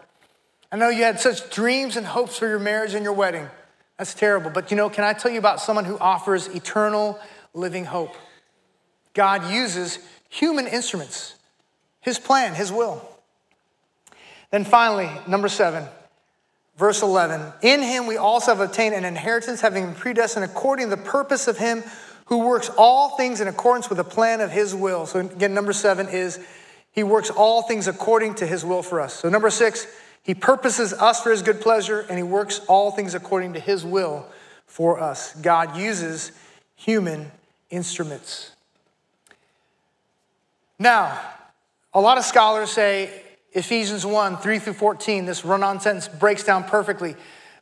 [0.71, 3.47] I know you had such dreams and hopes for your marriage and your wedding.
[3.97, 4.51] That's terrible.
[4.51, 7.19] But you know, can I tell you about someone who offers eternal
[7.53, 8.15] living hope?
[9.13, 11.35] God uses human instruments,
[12.01, 13.01] His plan, His will.
[14.51, 15.85] Then finally, number seven,
[16.77, 20.95] verse 11 In Him we also have obtained an inheritance, having been predestined according to
[20.95, 21.83] the purpose of Him
[22.25, 25.05] who works all things in accordance with the plan of His will.
[25.05, 26.39] So, again, number seven is
[26.91, 29.13] He works all things according to His will for us.
[29.13, 29.87] So, number six,
[30.25, 33.85] he purposes us for his good pleasure, and he works all things according to his
[33.85, 34.25] will
[34.65, 35.35] for us.
[35.35, 36.31] God uses
[36.75, 37.31] human
[37.69, 38.51] instruments.
[40.79, 41.21] Now,
[41.93, 46.43] a lot of scholars say Ephesians 1 3 through 14, this run on sentence breaks
[46.43, 47.15] down perfectly.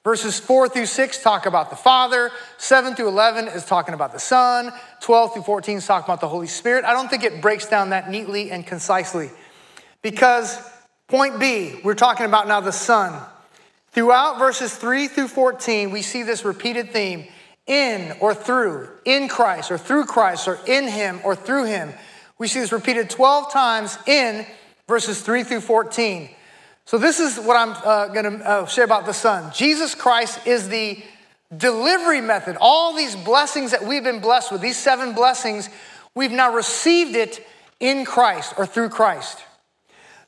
[0.05, 4.19] Verses 4 through 6 talk about the Father, 7 through 11 is talking about the
[4.19, 4.71] Son,
[5.01, 6.85] 12 through 14 is talking about the Holy Spirit.
[6.85, 9.31] I don't think it breaks down that neatly and concisely
[10.01, 10.57] because
[11.13, 13.21] Point B, we're talking about now the Son.
[13.91, 17.27] Throughout verses 3 through 14, we see this repeated theme
[17.67, 21.93] in or through, in Christ or through Christ or in Him or through Him.
[22.39, 24.43] We see this repeated 12 times in
[24.87, 26.31] verses 3 through 14.
[26.85, 29.53] So, this is what I'm uh, going to uh, share about the Son.
[29.53, 30.97] Jesus Christ is the
[31.55, 32.57] delivery method.
[32.59, 35.69] All these blessings that we've been blessed with, these seven blessings,
[36.15, 37.45] we've now received it
[37.79, 39.43] in Christ or through Christ.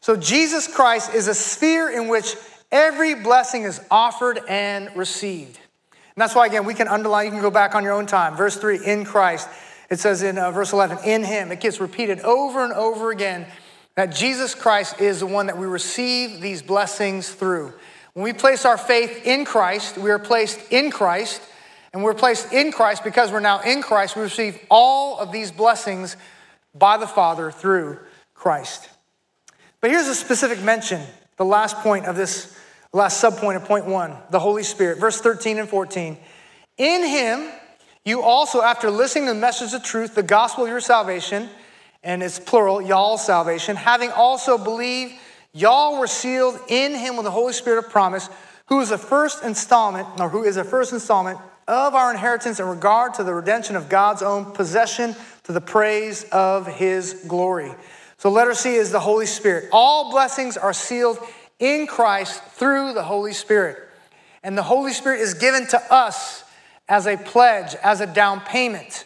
[0.06, 2.36] So Jesus Christ is a sphere in which
[2.72, 5.58] every blessing is offered and received.
[5.92, 8.38] And that's why, again, we can underline, you can go back on your own time.
[8.38, 9.50] Verse 3, in Christ.
[9.90, 11.52] It says in uh, verse 11, in Him.
[11.52, 13.48] It gets repeated over and over again
[13.96, 17.74] that Jesus Christ is the one that we receive these blessings through.
[18.14, 21.42] When we place our faith in Christ, we are placed in Christ,
[21.94, 24.16] and we're placed in Christ because we're now in Christ.
[24.16, 26.16] We receive all of these blessings
[26.76, 27.98] by the Father through
[28.36, 28.90] Christ.
[29.86, 31.00] But here's a specific mention,
[31.38, 32.58] the last point of this,
[32.92, 36.18] last subpoint of point one the Holy Spirit, verse 13 and 14.
[36.80, 37.52] In him,
[38.04, 41.48] you also, after listening to the message of truth, the gospel of your salvation,
[42.04, 45.14] and it's plural, y'all salvation, having also believed,
[45.54, 48.28] y'all were sealed in him with the Holy Spirit of promise,
[48.70, 52.66] who is the first installment, or who is the first installment of our inheritance in
[52.66, 57.72] regard to the redemption of God's own possession to the praise of his glory.
[58.18, 59.70] So, letter C is the Holy Spirit.
[59.72, 61.20] All blessings are sealed
[61.60, 63.78] in Christ through the Holy Spirit.
[64.44, 66.44] And the Holy Spirit is given to us
[66.88, 69.06] as a pledge, as a down payment.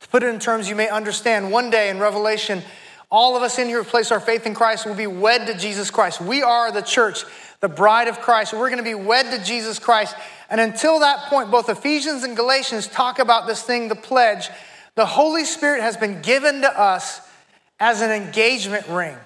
[0.00, 2.62] To put it in terms you may understand, one day in Revelation,
[3.10, 5.54] all of us in here who place our faith in Christ will be wed to
[5.54, 6.20] Jesus Christ.
[6.20, 7.24] We are the church,
[7.60, 8.52] the bride of Christ.
[8.52, 10.16] We're going to be wed to Jesus Christ.
[10.50, 14.48] And until that point, both Ephesians and Galatians talk about this thing, the pledge.
[14.94, 17.20] The Holy Spirit has been given to us
[17.80, 19.16] as an engagement ring.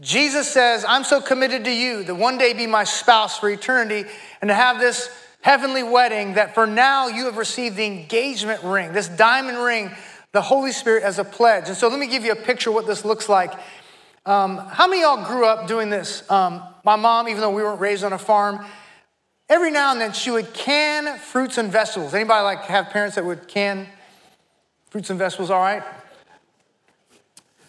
[0.00, 4.04] Jesus says, I'm so committed to you that one day be my spouse for eternity
[4.40, 5.10] and to have this
[5.40, 9.90] heavenly wedding that for now you have received the engagement ring, this diamond ring,
[10.32, 11.68] the Holy Spirit as a pledge.
[11.68, 13.52] And so let me give you a picture of what this looks like.
[14.26, 16.28] Um, how many y'all grew up doing this?
[16.30, 18.66] Um, my mom, even though we weren't raised on a farm,
[19.48, 22.12] every now and then she would can fruits and vegetables.
[22.12, 23.86] Anybody like have parents that would can
[24.90, 25.50] fruits and vegetables?
[25.50, 25.82] All right.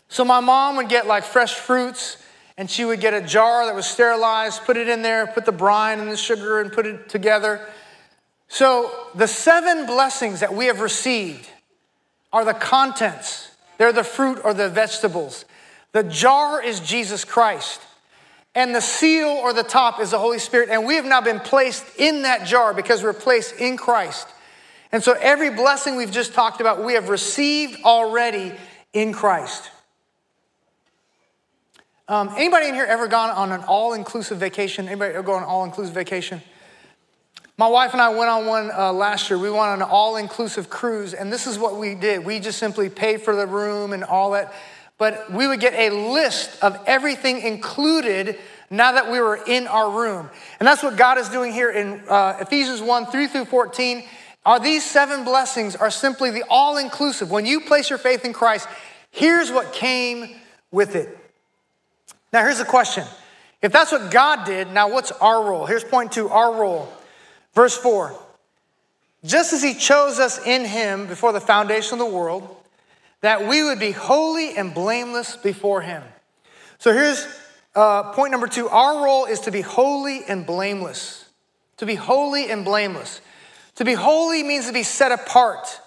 [0.10, 2.18] So my mom would get like fresh fruits
[2.58, 5.52] and she would get a jar that was sterilized, put it in there, put the
[5.52, 7.62] brine and the sugar, and put it together.
[8.48, 11.48] So, the seven blessings that we have received
[12.34, 15.46] are the contents, they're the fruit or the vegetables.
[15.92, 17.82] The jar is Jesus Christ,
[18.56, 21.40] and the seal or the top is the Holy Spirit, and we have now been
[21.40, 24.28] placed in that jar because we're placed in Christ.
[24.92, 28.54] And so, every blessing we've just talked about, we have received already
[28.94, 29.70] in Christ.
[32.10, 34.88] Um, anybody in here ever gone on an all-inclusive vacation?
[34.88, 36.42] Anybody ever go on an all-inclusive vacation?
[37.58, 39.38] My wife and I went on one uh, last year.
[39.38, 42.24] We went on an all-inclusive cruise, and this is what we did.
[42.24, 44.54] We just simply paid for the room and all that,
[44.98, 48.38] but we would get a list of everything included
[48.70, 50.30] now that we were in our room.
[50.62, 54.06] And that's what God is doing here in uh, Ephesians 1, 3 through 14.
[54.46, 57.30] Are these seven blessings are simply the all-inclusive.
[57.30, 58.66] When you place your faith in Christ,
[59.12, 60.38] here's what came
[60.72, 61.27] with it.
[62.38, 63.04] Now, here's the question.
[63.64, 65.66] If that's what God did, now what's our role?
[65.66, 66.88] Here's point two our role.
[67.56, 68.16] Verse four.
[69.26, 72.56] Just as he chose us in him before the foundation of the world,
[73.22, 76.04] that we would be holy and blameless before him.
[76.78, 77.28] So here's
[77.74, 81.26] uh, point number two our role is to be holy and blameless.
[81.78, 83.20] To be holy and blameless.
[83.78, 85.82] To be holy means to be set apart,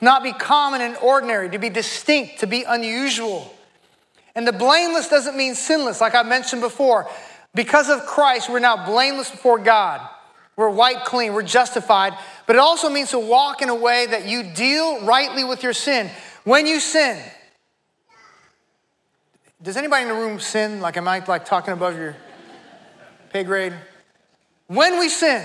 [0.00, 3.52] not be common and ordinary, to be distinct, to be unusual.
[4.36, 7.08] And the blameless doesn't mean sinless, like I mentioned before.
[7.54, 10.06] Because of Christ, we're now blameless before God.
[10.56, 12.12] We're white clean, we're justified.
[12.46, 15.72] But it also means to walk in a way that you deal rightly with your
[15.72, 16.10] sin.
[16.44, 17.20] When you sin,
[19.62, 20.80] does anybody in the room sin?
[20.80, 22.14] Like, am I like talking above your
[23.32, 23.72] pay grade?
[24.66, 25.42] When we sin,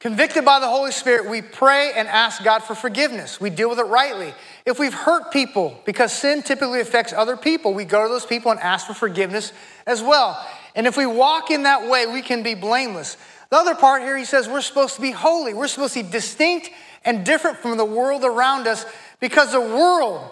[0.00, 3.40] Convicted by the Holy Spirit, we pray and ask God for forgiveness.
[3.40, 4.32] We deal with it rightly.
[4.68, 8.50] If we've hurt people, because sin typically affects other people, we go to those people
[8.50, 9.54] and ask for forgiveness
[9.86, 10.46] as well.
[10.74, 13.16] And if we walk in that way, we can be blameless.
[13.48, 15.54] The other part here, he says we're supposed to be holy.
[15.54, 16.68] We're supposed to be distinct
[17.02, 18.84] and different from the world around us
[19.20, 20.30] because the world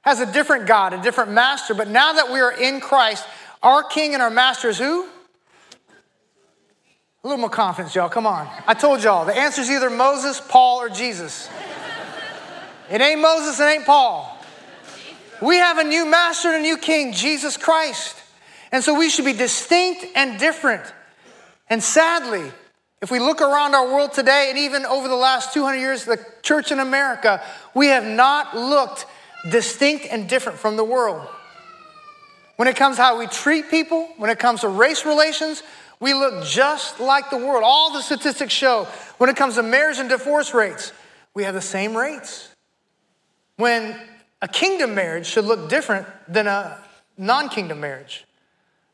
[0.00, 1.72] has a different God, a different master.
[1.72, 3.24] But now that we are in Christ,
[3.62, 5.06] our King and our master is who?
[7.22, 8.08] A little more confidence, y'all.
[8.08, 8.48] Come on.
[8.66, 11.48] I told y'all the answer is either Moses, Paul, or Jesus.
[12.90, 14.32] It ain't Moses, it ain't Paul.
[15.42, 18.16] We have a new master and a new king, Jesus Christ.
[18.72, 20.82] And so we should be distinct and different.
[21.68, 22.50] And sadly,
[23.02, 26.24] if we look around our world today and even over the last 200 years, the
[26.42, 27.42] church in America,
[27.74, 29.06] we have not looked
[29.50, 31.26] distinct and different from the world.
[32.56, 35.62] When it comes to how we treat people, when it comes to race relations,
[36.00, 37.62] we look just like the world.
[37.64, 38.84] All the statistics show
[39.18, 40.92] when it comes to marriage and divorce rates,
[41.34, 42.48] we have the same rates.
[43.56, 43.98] When
[44.42, 46.78] a kingdom marriage should look different than a
[47.16, 48.24] non kingdom marriage.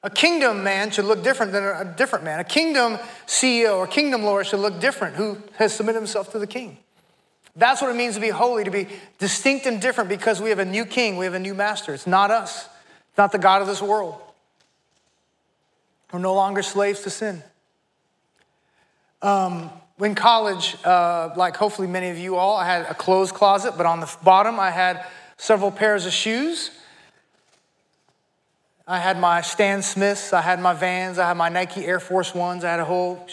[0.04, 2.40] A kingdom man should look different than a different man.
[2.40, 6.46] A kingdom CEO or kingdom lord should look different who has submitted himself to the
[6.46, 6.78] king.
[7.54, 8.88] That's what it means to be holy, to be
[9.18, 11.94] distinct and different because we have a new king, we have a new master.
[11.94, 14.20] It's not us, It's not the God of this world.
[16.12, 17.42] We're no longer slaves to sin.
[19.20, 19.70] Um,
[20.04, 23.86] in college, uh, like hopefully many of you all, I had a clothes closet, but
[23.86, 26.70] on the bottom I had several pairs of shoes.
[28.86, 32.34] I had my Stan Smiths, I had my Vans, I had my Nike Air Force
[32.34, 33.26] Ones, I had a whole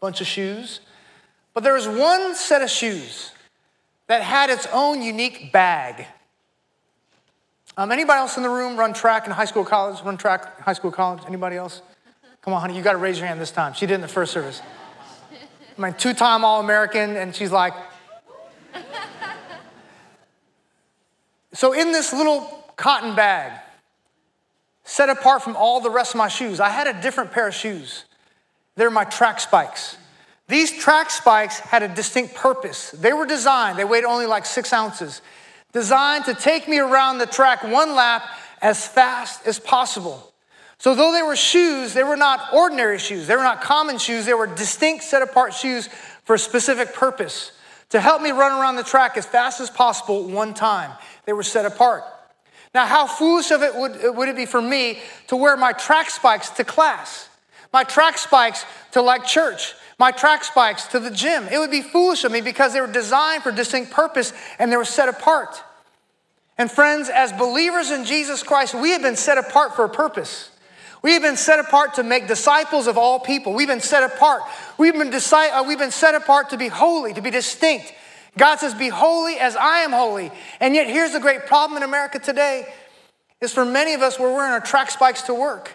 [0.00, 0.80] bunch of shoes.
[1.52, 3.32] But there was one set of shoes
[4.06, 6.06] that had its own unique bag.
[7.76, 10.02] Um, anybody else in the room run track in high school, college?
[10.02, 11.22] Run track, high school, college?
[11.26, 11.82] Anybody else?
[12.42, 13.74] Come on, honey, you got to raise your hand this time.
[13.74, 14.62] She did in the first service.
[15.80, 17.72] I mean, two-time All-American, and she's like.
[21.54, 23.58] so in this little cotton bag,
[24.84, 27.54] set apart from all the rest of my shoes, I had a different pair of
[27.54, 28.04] shoes.
[28.76, 29.96] They're my track spikes.
[30.48, 32.90] These track spikes had a distinct purpose.
[32.90, 35.22] They were designed, they weighed only like six ounces
[35.72, 38.22] designed to take me around the track one lap
[38.60, 40.29] as fast as possible.
[40.80, 43.26] So, though they were shoes, they were not ordinary shoes.
[43.26, 44.24] They were not common shoes.
[44.24, 45.90] They were distinct, set apart shoes
[46.24, 47.52] for a specific purpose
[47.90, 50.90] to help me run around the track as fast as possible one time.
[51.26, 52.04] They were set apart.
[52.74, 56.08] Now, how foolish of it would, would it be for me to wear my track
[56.08, 57.28] spikes to class,
[57.74, 61.46] my track spikes to like church, my track spikes to the gym.
[61.48, 64.78] It would be foolish of me because they were designed for distinct purpose and they
[64.78, 65.62] were set apart.
[66.56, 70.49] And friends, as believers in Jesus Christ, we have been set apart for a purpose.
[71.02, 73.54] We have been set apart to make disciples of all people.
[73.54, 74.42] We've been set apart.
[74.76, 77.94] We've been, deci- uh, we've been set apart to be holy, to be distinct.
[78.36, 80.30] God says, Be holy as I am holy.
[80.60, 82.66] And yet, here's the great problem in America today
[83.40, 85.74] is for many of us, we're wearing our track spikes to work.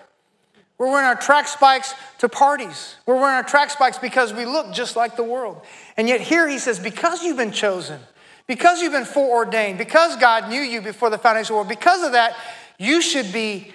[0.77, 2.95] We're wearing our track spikes to parties.
[3.05, 5.61] We're wearing our track spikes because we look just like the world.
[5.97, 7.99] And yet, here he says, because you've been chosen,
[8.45, 12.03] because you've been foreordained, because God knew you before the foundation of the world, because
[12.03, 12.35] of that,
[12.77, 13.73] you should be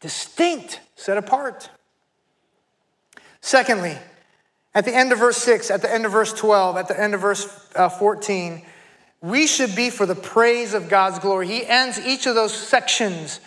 [0.00, 1.70] distinct, set apart.
[3.40, 3.96] Secondly,
[4.74, 7.14] at the end of verse 6, at the end of verse 12, at the end
[7.14, 8.62] of verse uh, 14,
[9.20, 11.46] we should be for the praise of God's glory.
[11.46, 13.40] He ends each of those sections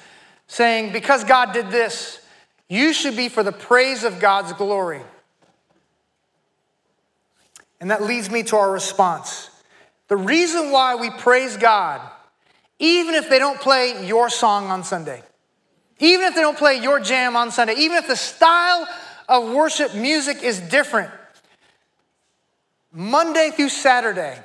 [0.47, 2.19] saying, Because God did this,
[2.69, 5.01] you should be for the praise of God's glory.
[7.79, 9.49] And that leads me to our response.
[10.07, 12.01] The reason why we praise God,
[12.79, 15.23] even if they don't play your song on Sunday,
[15.99, 18.87] even if they don't play your jam on Sunday, even if the style
[19.27, 21.11] of worship music is different,
[22.91, 24.37] Monday through Saturday,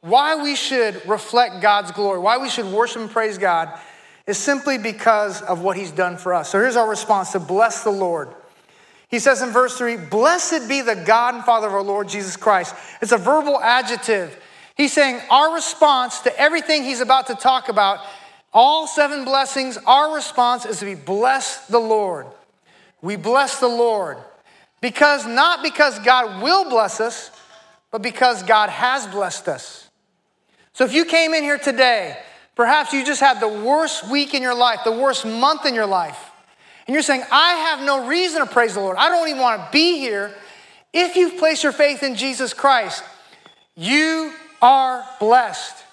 [0.00, 3.78] why we should reflect God's glory, why we should worship and praise God
[4.26, 6.50] is simply because of what he's done for us.
[6.50, 8.28] So here's our response to bless the Lord.
[9.08, 12.36] He says in verse 3 Blessed be the God and Father of our Lord Jesus
[12.36, 12.74] Christ.
[13.00, 14.36] It's a verbal adjective.
[14.76, 18.00] He's saying our response to everything he's about to talk about,
[18.56, 22.26] all seven blessings, our response is to be bless the Lord.
[23.02, 24.18] We bless the Lord.
[24.80, 27.30] Because not because God will bless us,
[27.92, 29.88] but because God has blessed us.
[30.72, 32.18] So if you came in here today
[32.56, 35.86] Perhaps you just had the worst week in your life, the worst month in your
[35.86, 36.32] life.
[36.86, 38.96] And you're saying, I have no reason to praise the Lord.
[38.96, 40.34] I don't even want to be here.
[40.92, 43.04] If you've placed your faith in Jesus Christ,
[43.76, 44.32] you
[44.62, 45.84] are blessed.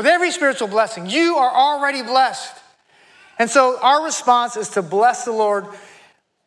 [0.00, 2.56] With every spiritual blessing, you are already blessed.
[3.38, 5.66] And so our response is to bless the Lord.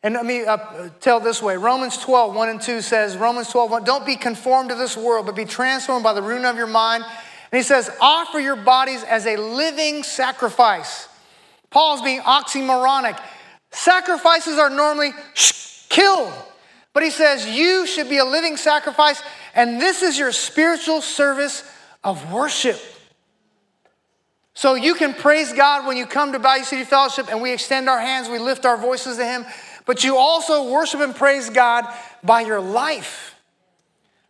[0.02, 3.70] And let me uh, tell this way Romans 12, 1 and 2 says, Romans 12,
[3.70, 6.66] 1, don't be conformed to this world, but be transformed by the renewing of your
[6.66, 11.06] mind and he says, offer your bodies as a living sacrifice.
[11.70, 13.16] Paul's being oxymoronic.
[13.70, 15.10] Sacrifices are normally
[15.90, 16.32] killed.
[16.92, 19.22] But he says, you should be a living sacrifice,
[19.54, 21.62] and this is your spiritual service
[22.02, 22.80] of worship.
[24.54, 27.88] So you can praise God when you come to Bayou City Fellowship and we extend
[27.88, 29.44] our hands, we lift our voices to Him,
[29.84, 31.84] but you also worship and praise God
[32.22, 33.34] by your life.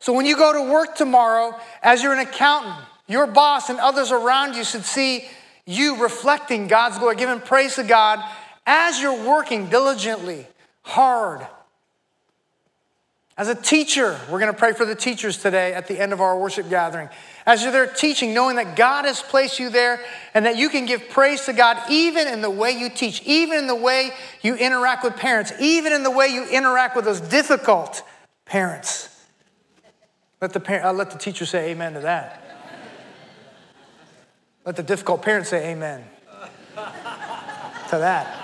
[0.01, 2.75] So when you go to work tomorrow, as you're an accountant,
[3.07, 5.25] your boss and others around you should see
[5.67, 8.23] you reflecting God's glory, giving praise to God
[8.67, 10.47] as you're working diligently,
[10.83, 11.47] hard.
[13.37, 16.21] As a teacher, we're going to pray for the teachers today at the end of
[16.21, 17.09] our worship gathering.
[17.45, 20.01] As you're there teaching, knowing that God has placed you there
[20.35, 23.59] and that you can give praise to God even in the way you teach, even
[23.59, 24.11] in the way
[24.43, 28.05] you interact with parents, even in the way you interact with those difficult
[28.45, 29.09] parents.
[30.41, 32.41] Let the, parent, uh, let the teacher say amen to that.
[34.65, 36.05] Let the difficult parents say amen
[36.77, 38.44] to that.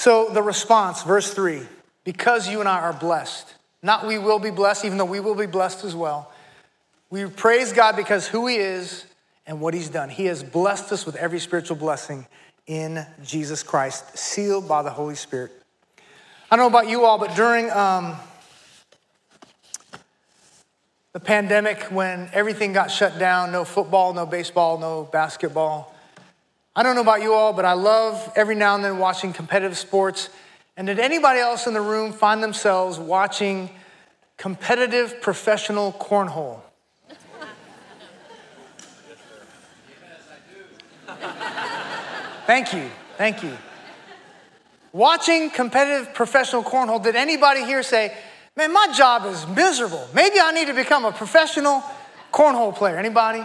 [0.00, 1.60] So, the response, verse 3
[2.04, 5.34] because you and I are blessed, not we will be blessed, even though we will
[5.34, 6.32] be blessed as well.
[7.10, 9.04] We praise God because who He is
[9.46, 10.08] and what he's done.
[10.08, 12.26] He has blessed us with every spiritual blessing
[12.66, 15.52] in Jesus Christ, sealed by the Holy Spirit.
[16.50, 18.16] I don't know about you all, but during um,
[21.12, 25.89] the pandemic, when everything got shut down no football, no baseball, no basketball.
[26.76, 29.76] I don't know about you all, but I love every now and then watching competitive
[29.76, 30.28] sports.
[30.76, 33.70] And did anybody else in the room find themselves watching
[34.36, 36.60] competitive professional cornhole?
[37.08, 37.18] Yes,
[40.30, 41.32] I do.
[42.46, 42.88] Thank you.
[43.18, 43.56] Thank you.
[44.92, 48.16] Watching competitive professional cornhole, did anybody here say,
[48.56, 50.08] man, my job is miserable.
[50.14, 51.82] Maybe I need to become a professional
[52.32, 52.96] cornhole player?
[52.96, 53.44] Anybody?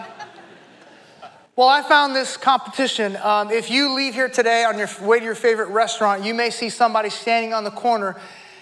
[1.58, 3.16] Well, I found this competition.
[3.24, 6.50] Um, if you leave here today on your way to your favorite restaurant, you may
[6.50, 8.18] see somebody standing on the corner,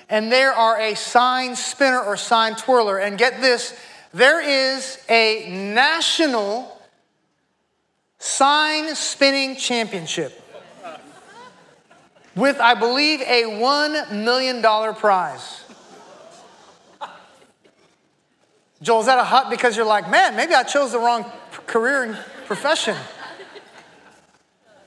[0.10, 3.00] and there are a sign spinner or sign twirler.
[3.00, 3.76] And get this,
[4.14, 6.80] there is a national
[8.20, 10.40] sign spinning championship
[12.36, 14.62] with, I believe, a $1 million
[14.94, 15.64] prize.
[18.84, 21.26] Joel, is that a hut because you're like, man, maybe I chose the wrong
[21.66, 22.96] career profession?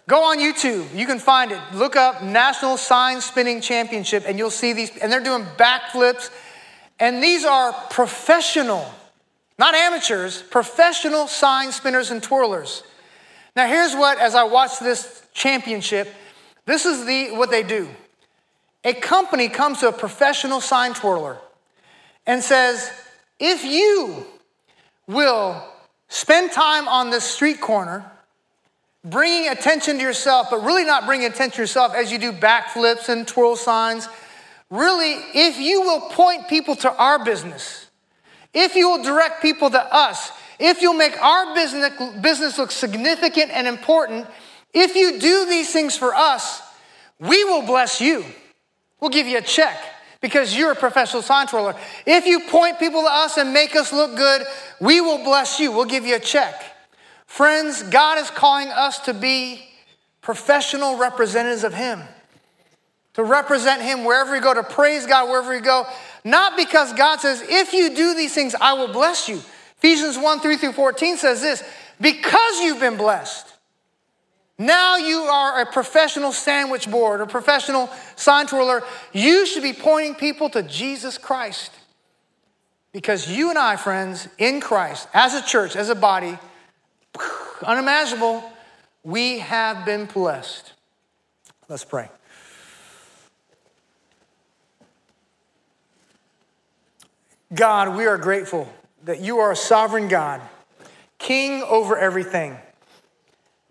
[0.09, 0.95] Go on YouTube.
[0.95, 1.61] You can find it.
[1.73, 4.97] Look up National Sign Spinning Championship, and you'll see these.
[4.99, 6.31] And they're doing backflips.
[7.01, 8.87] And these are professional,
[9.59, 12.83] not amateurs, professional sign spinners and twirlers.
[13.55, 16.09] Now, here's what, as I watch this championship,
[16.67, 17.89] this is the, what they do.
[18.85, 21.39] A company comes to a professional sign twirler
[22.27, 22.91] and says,
[23.39, 24.25] if you
[25.07, 25.63] will
[26.09, 28.05] spend time on this street corner,
[29.05, 33.09] bringing attention to yourself, but really not bringing attention to yourself as you do backflips
[33.09, 34.09] and twirl signs,
[34.71, 37.89] really, if you will point people to our business,
[38.53, 41.91] if you will direct people to us, if you'll make our business,
[42.21, 44.27] business look significant and important,
[44.73, 46.63] if you do these things for us,
[47.19, 48.25] we will bless you.
[49.01, 49.77] We'll give you a check
[50.21, 51.75] because you're a professional sign twirler.
[52.07, 54.43] If you point people to us and make us look good,
[54.81, 55.73] we will bless you.
[55.73, 56.55] We'll give you a check.
[57.27, 59.67] Friends, God is calling us to be
[60.23, 62.01] professional representatives of Him,
[63.15, 65.87] to represent Him wherever we go, to praise God wherever we go.
[66.25, 69.41] Not because God says, if you do these things, I will bless you.
[69.79, 71.63] Ephesians 1 3 through 14 says this
[72.01, 73.56] because you've been blessed.
[74.59, 78.83] Now you are a professional sandwich board, a professional sign twirler.
[79.13, 81.73] You should be pointing people to Jesus Christ.
[82.93, 86.39] Because you and I, friends, in Christ, as a church, as a body,
[87.63, 88.43] unimaginable,
[89.05, 90.73] we have been blessed.
[91.69, 92.09] Let's pray.
[97.55, 98.73] God, we are grateful
[99.05, 100.41] that you are a sovereign God,
[101.19, 102.57] king over everything.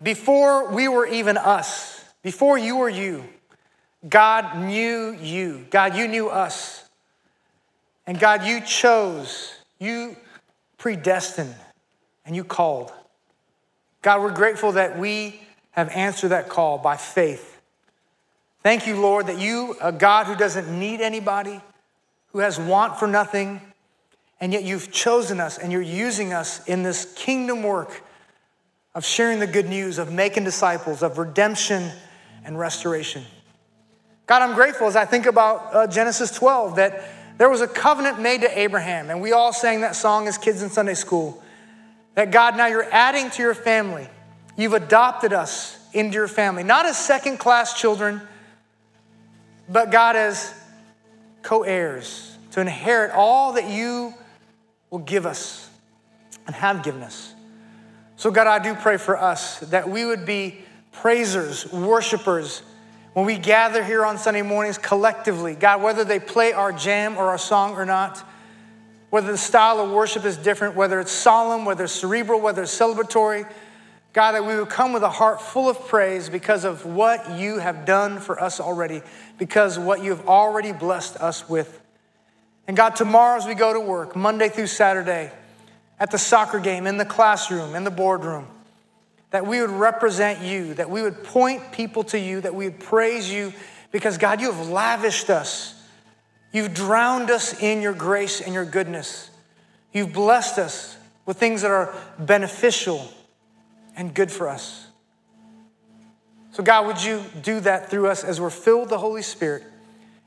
[0.02, 3.24] Before we were even us, before you were you,
[4.06, 5.66] God knew you.
[5.70, 6.88] God, you knew us.
[8.06, 10.16] And God, you chose, you
[10.78, 11.54] predestined,
[12.24, 12.92] and you called.
[14.02, 15.40] God, we're grateful that we
[15.72, 17.60] have answered that call by faith.
[18.62, 21.60] Thank you, Lord, that you, a God who doesn't need anybody,
[22.32, 23.60] who has want for nothing,
[24.40, 28.02] and yet you've chosen us and you're using us in this kingdom work
[28.96, 31.92] of sharing the good news, of making disciples, of redemption
[32.46, 33.22] and restoration.
[34.26, 37.04] God, I'm grateful as I think about uh, Genesis 12 that
[37.36, 40.62] there was a covenant made to Abraham, and we all sang that song as kids
[40.62, 41.42] in Sunday school.
[42.14, 44.08] That God, now you're adding to your family.
[44.56, 48.22] You've adopted us into your family, not as second class children,
[49.68, 50.54] but God, as
[51.42, 54.14] co heirs to inherit all that you
[54.88, 55.68] will give us
[56.46, 57.34] and have given us.
[58.16, 60.60] So, God, I do pray for us that we would be
[60.90, 62.62] praisers, worshipers,
[63.12, 65.54] when we gather here on Sunday mornings collectively.
[65.54, 68.22] God, whether they play our jam or our song or not,
[69.10, 72.76] whether the style of worship is different, whether it's solemn, whether it's cerebral, whether it's
[72.76, 73.50] celebratory,
[74.14, 77.58] God, that we would come with a heart full of praise because of what you
[77.58, 79.02] have done for us already,
[79.36, 81.82] because what you have already blessed us with.
[82.66, 85.30] And God, tomorrow as we go to work, Monday through Saturday,
[85.98, 88.46] at the soccer game, in the classroom, in the boardroom,
[89.30, 92.80] that we would represent you, that we would point people to you, that we would
[92.80, 93.52] praise you,
[93.90, 95.74] because God, you have lavished us.
[96.52, 99.30] You've drowned us in your grace and your goodness.
[99.92, 103.08] You've blessed us with things that are beneficial
[103.96, 104.86] and good for us.
[106.52, 109.62] So, God, would you do that through us as we're filled with the Holy Spirit?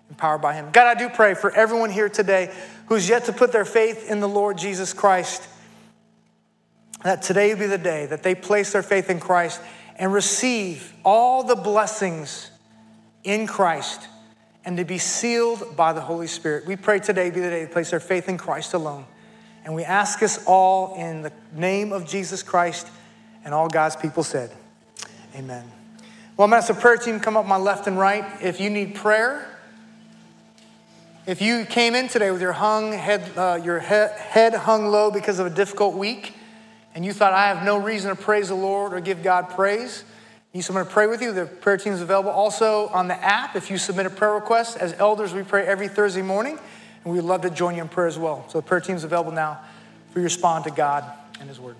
[0.10, 0.70] empowered by Him.
[0.72, 2.54] God, I do pray for everyone here today
[2.88, 5.48] who's yet to put their faith in the Lord Jesus Christ.
[7.04, 9.62] That today be the day that they place their faith in Christ
[9.98, 12.52] and receive all the blessings
[13.24, 14.08] in Christ
[14.66, 16.66] and to be sealed by the Holy Spirit.
[16.66, 19.06] We pray today be the day to place their faith in Christ alone.
[19.66, 22.88] And we ask us all in the name of Jesus Christ
[23.44, 24.52] and all God's people said,
[25.36, 25.70] Amen.
[26.36, 28.26] Well, I'm going to ask the prayer team come up my left and right.
[28.42, 29.46] If you need prayer,
[31.26, 35.12] if you came in today with your hung head, uh, your he- head hung low
[35.12, 36.34] because of a difficult week,
[37.00, 40.04] and you thought, I have no reason to praise the Lord or give God praise,
[40.54, 42.30] need someone to pray with you, the prayer team is available.
[42.30, 45.88] Also on the app, if you submit a prayer request, as elders, we pray every
[45.88, 46.60] Thursday morning,
[47.06, 48.44] and we'd love to join you in prayer as well.
[48.50, 49.62] So the prayer team is available now
[50.12, 51.06] for you respond to God
[51.40, 51.78] and His Word.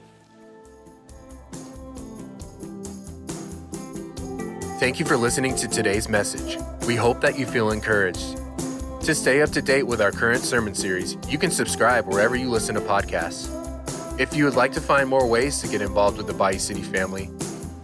[4.80, 6.58] Thank you for listening to today's message.
[6.88, 8.40] We hope that you feel encouraged.
[9.02, 12.50] To stay up to date with our current sermon series, you can subscribe wherever you
[12.50, 13.69] listen to podcasts.
[14.20, 16.82] If you would like to find more ways to get involved with the Bayou City
[16.82, 17.30] family,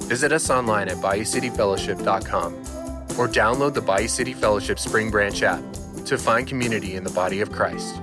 [0.02, 2.54] visit us online at bayoucityfellowship.com
[3.18, 5.64] or download the Bayou City Fellowship Spring Branch app
[6.04, 8.02] to find community in the body of Christ.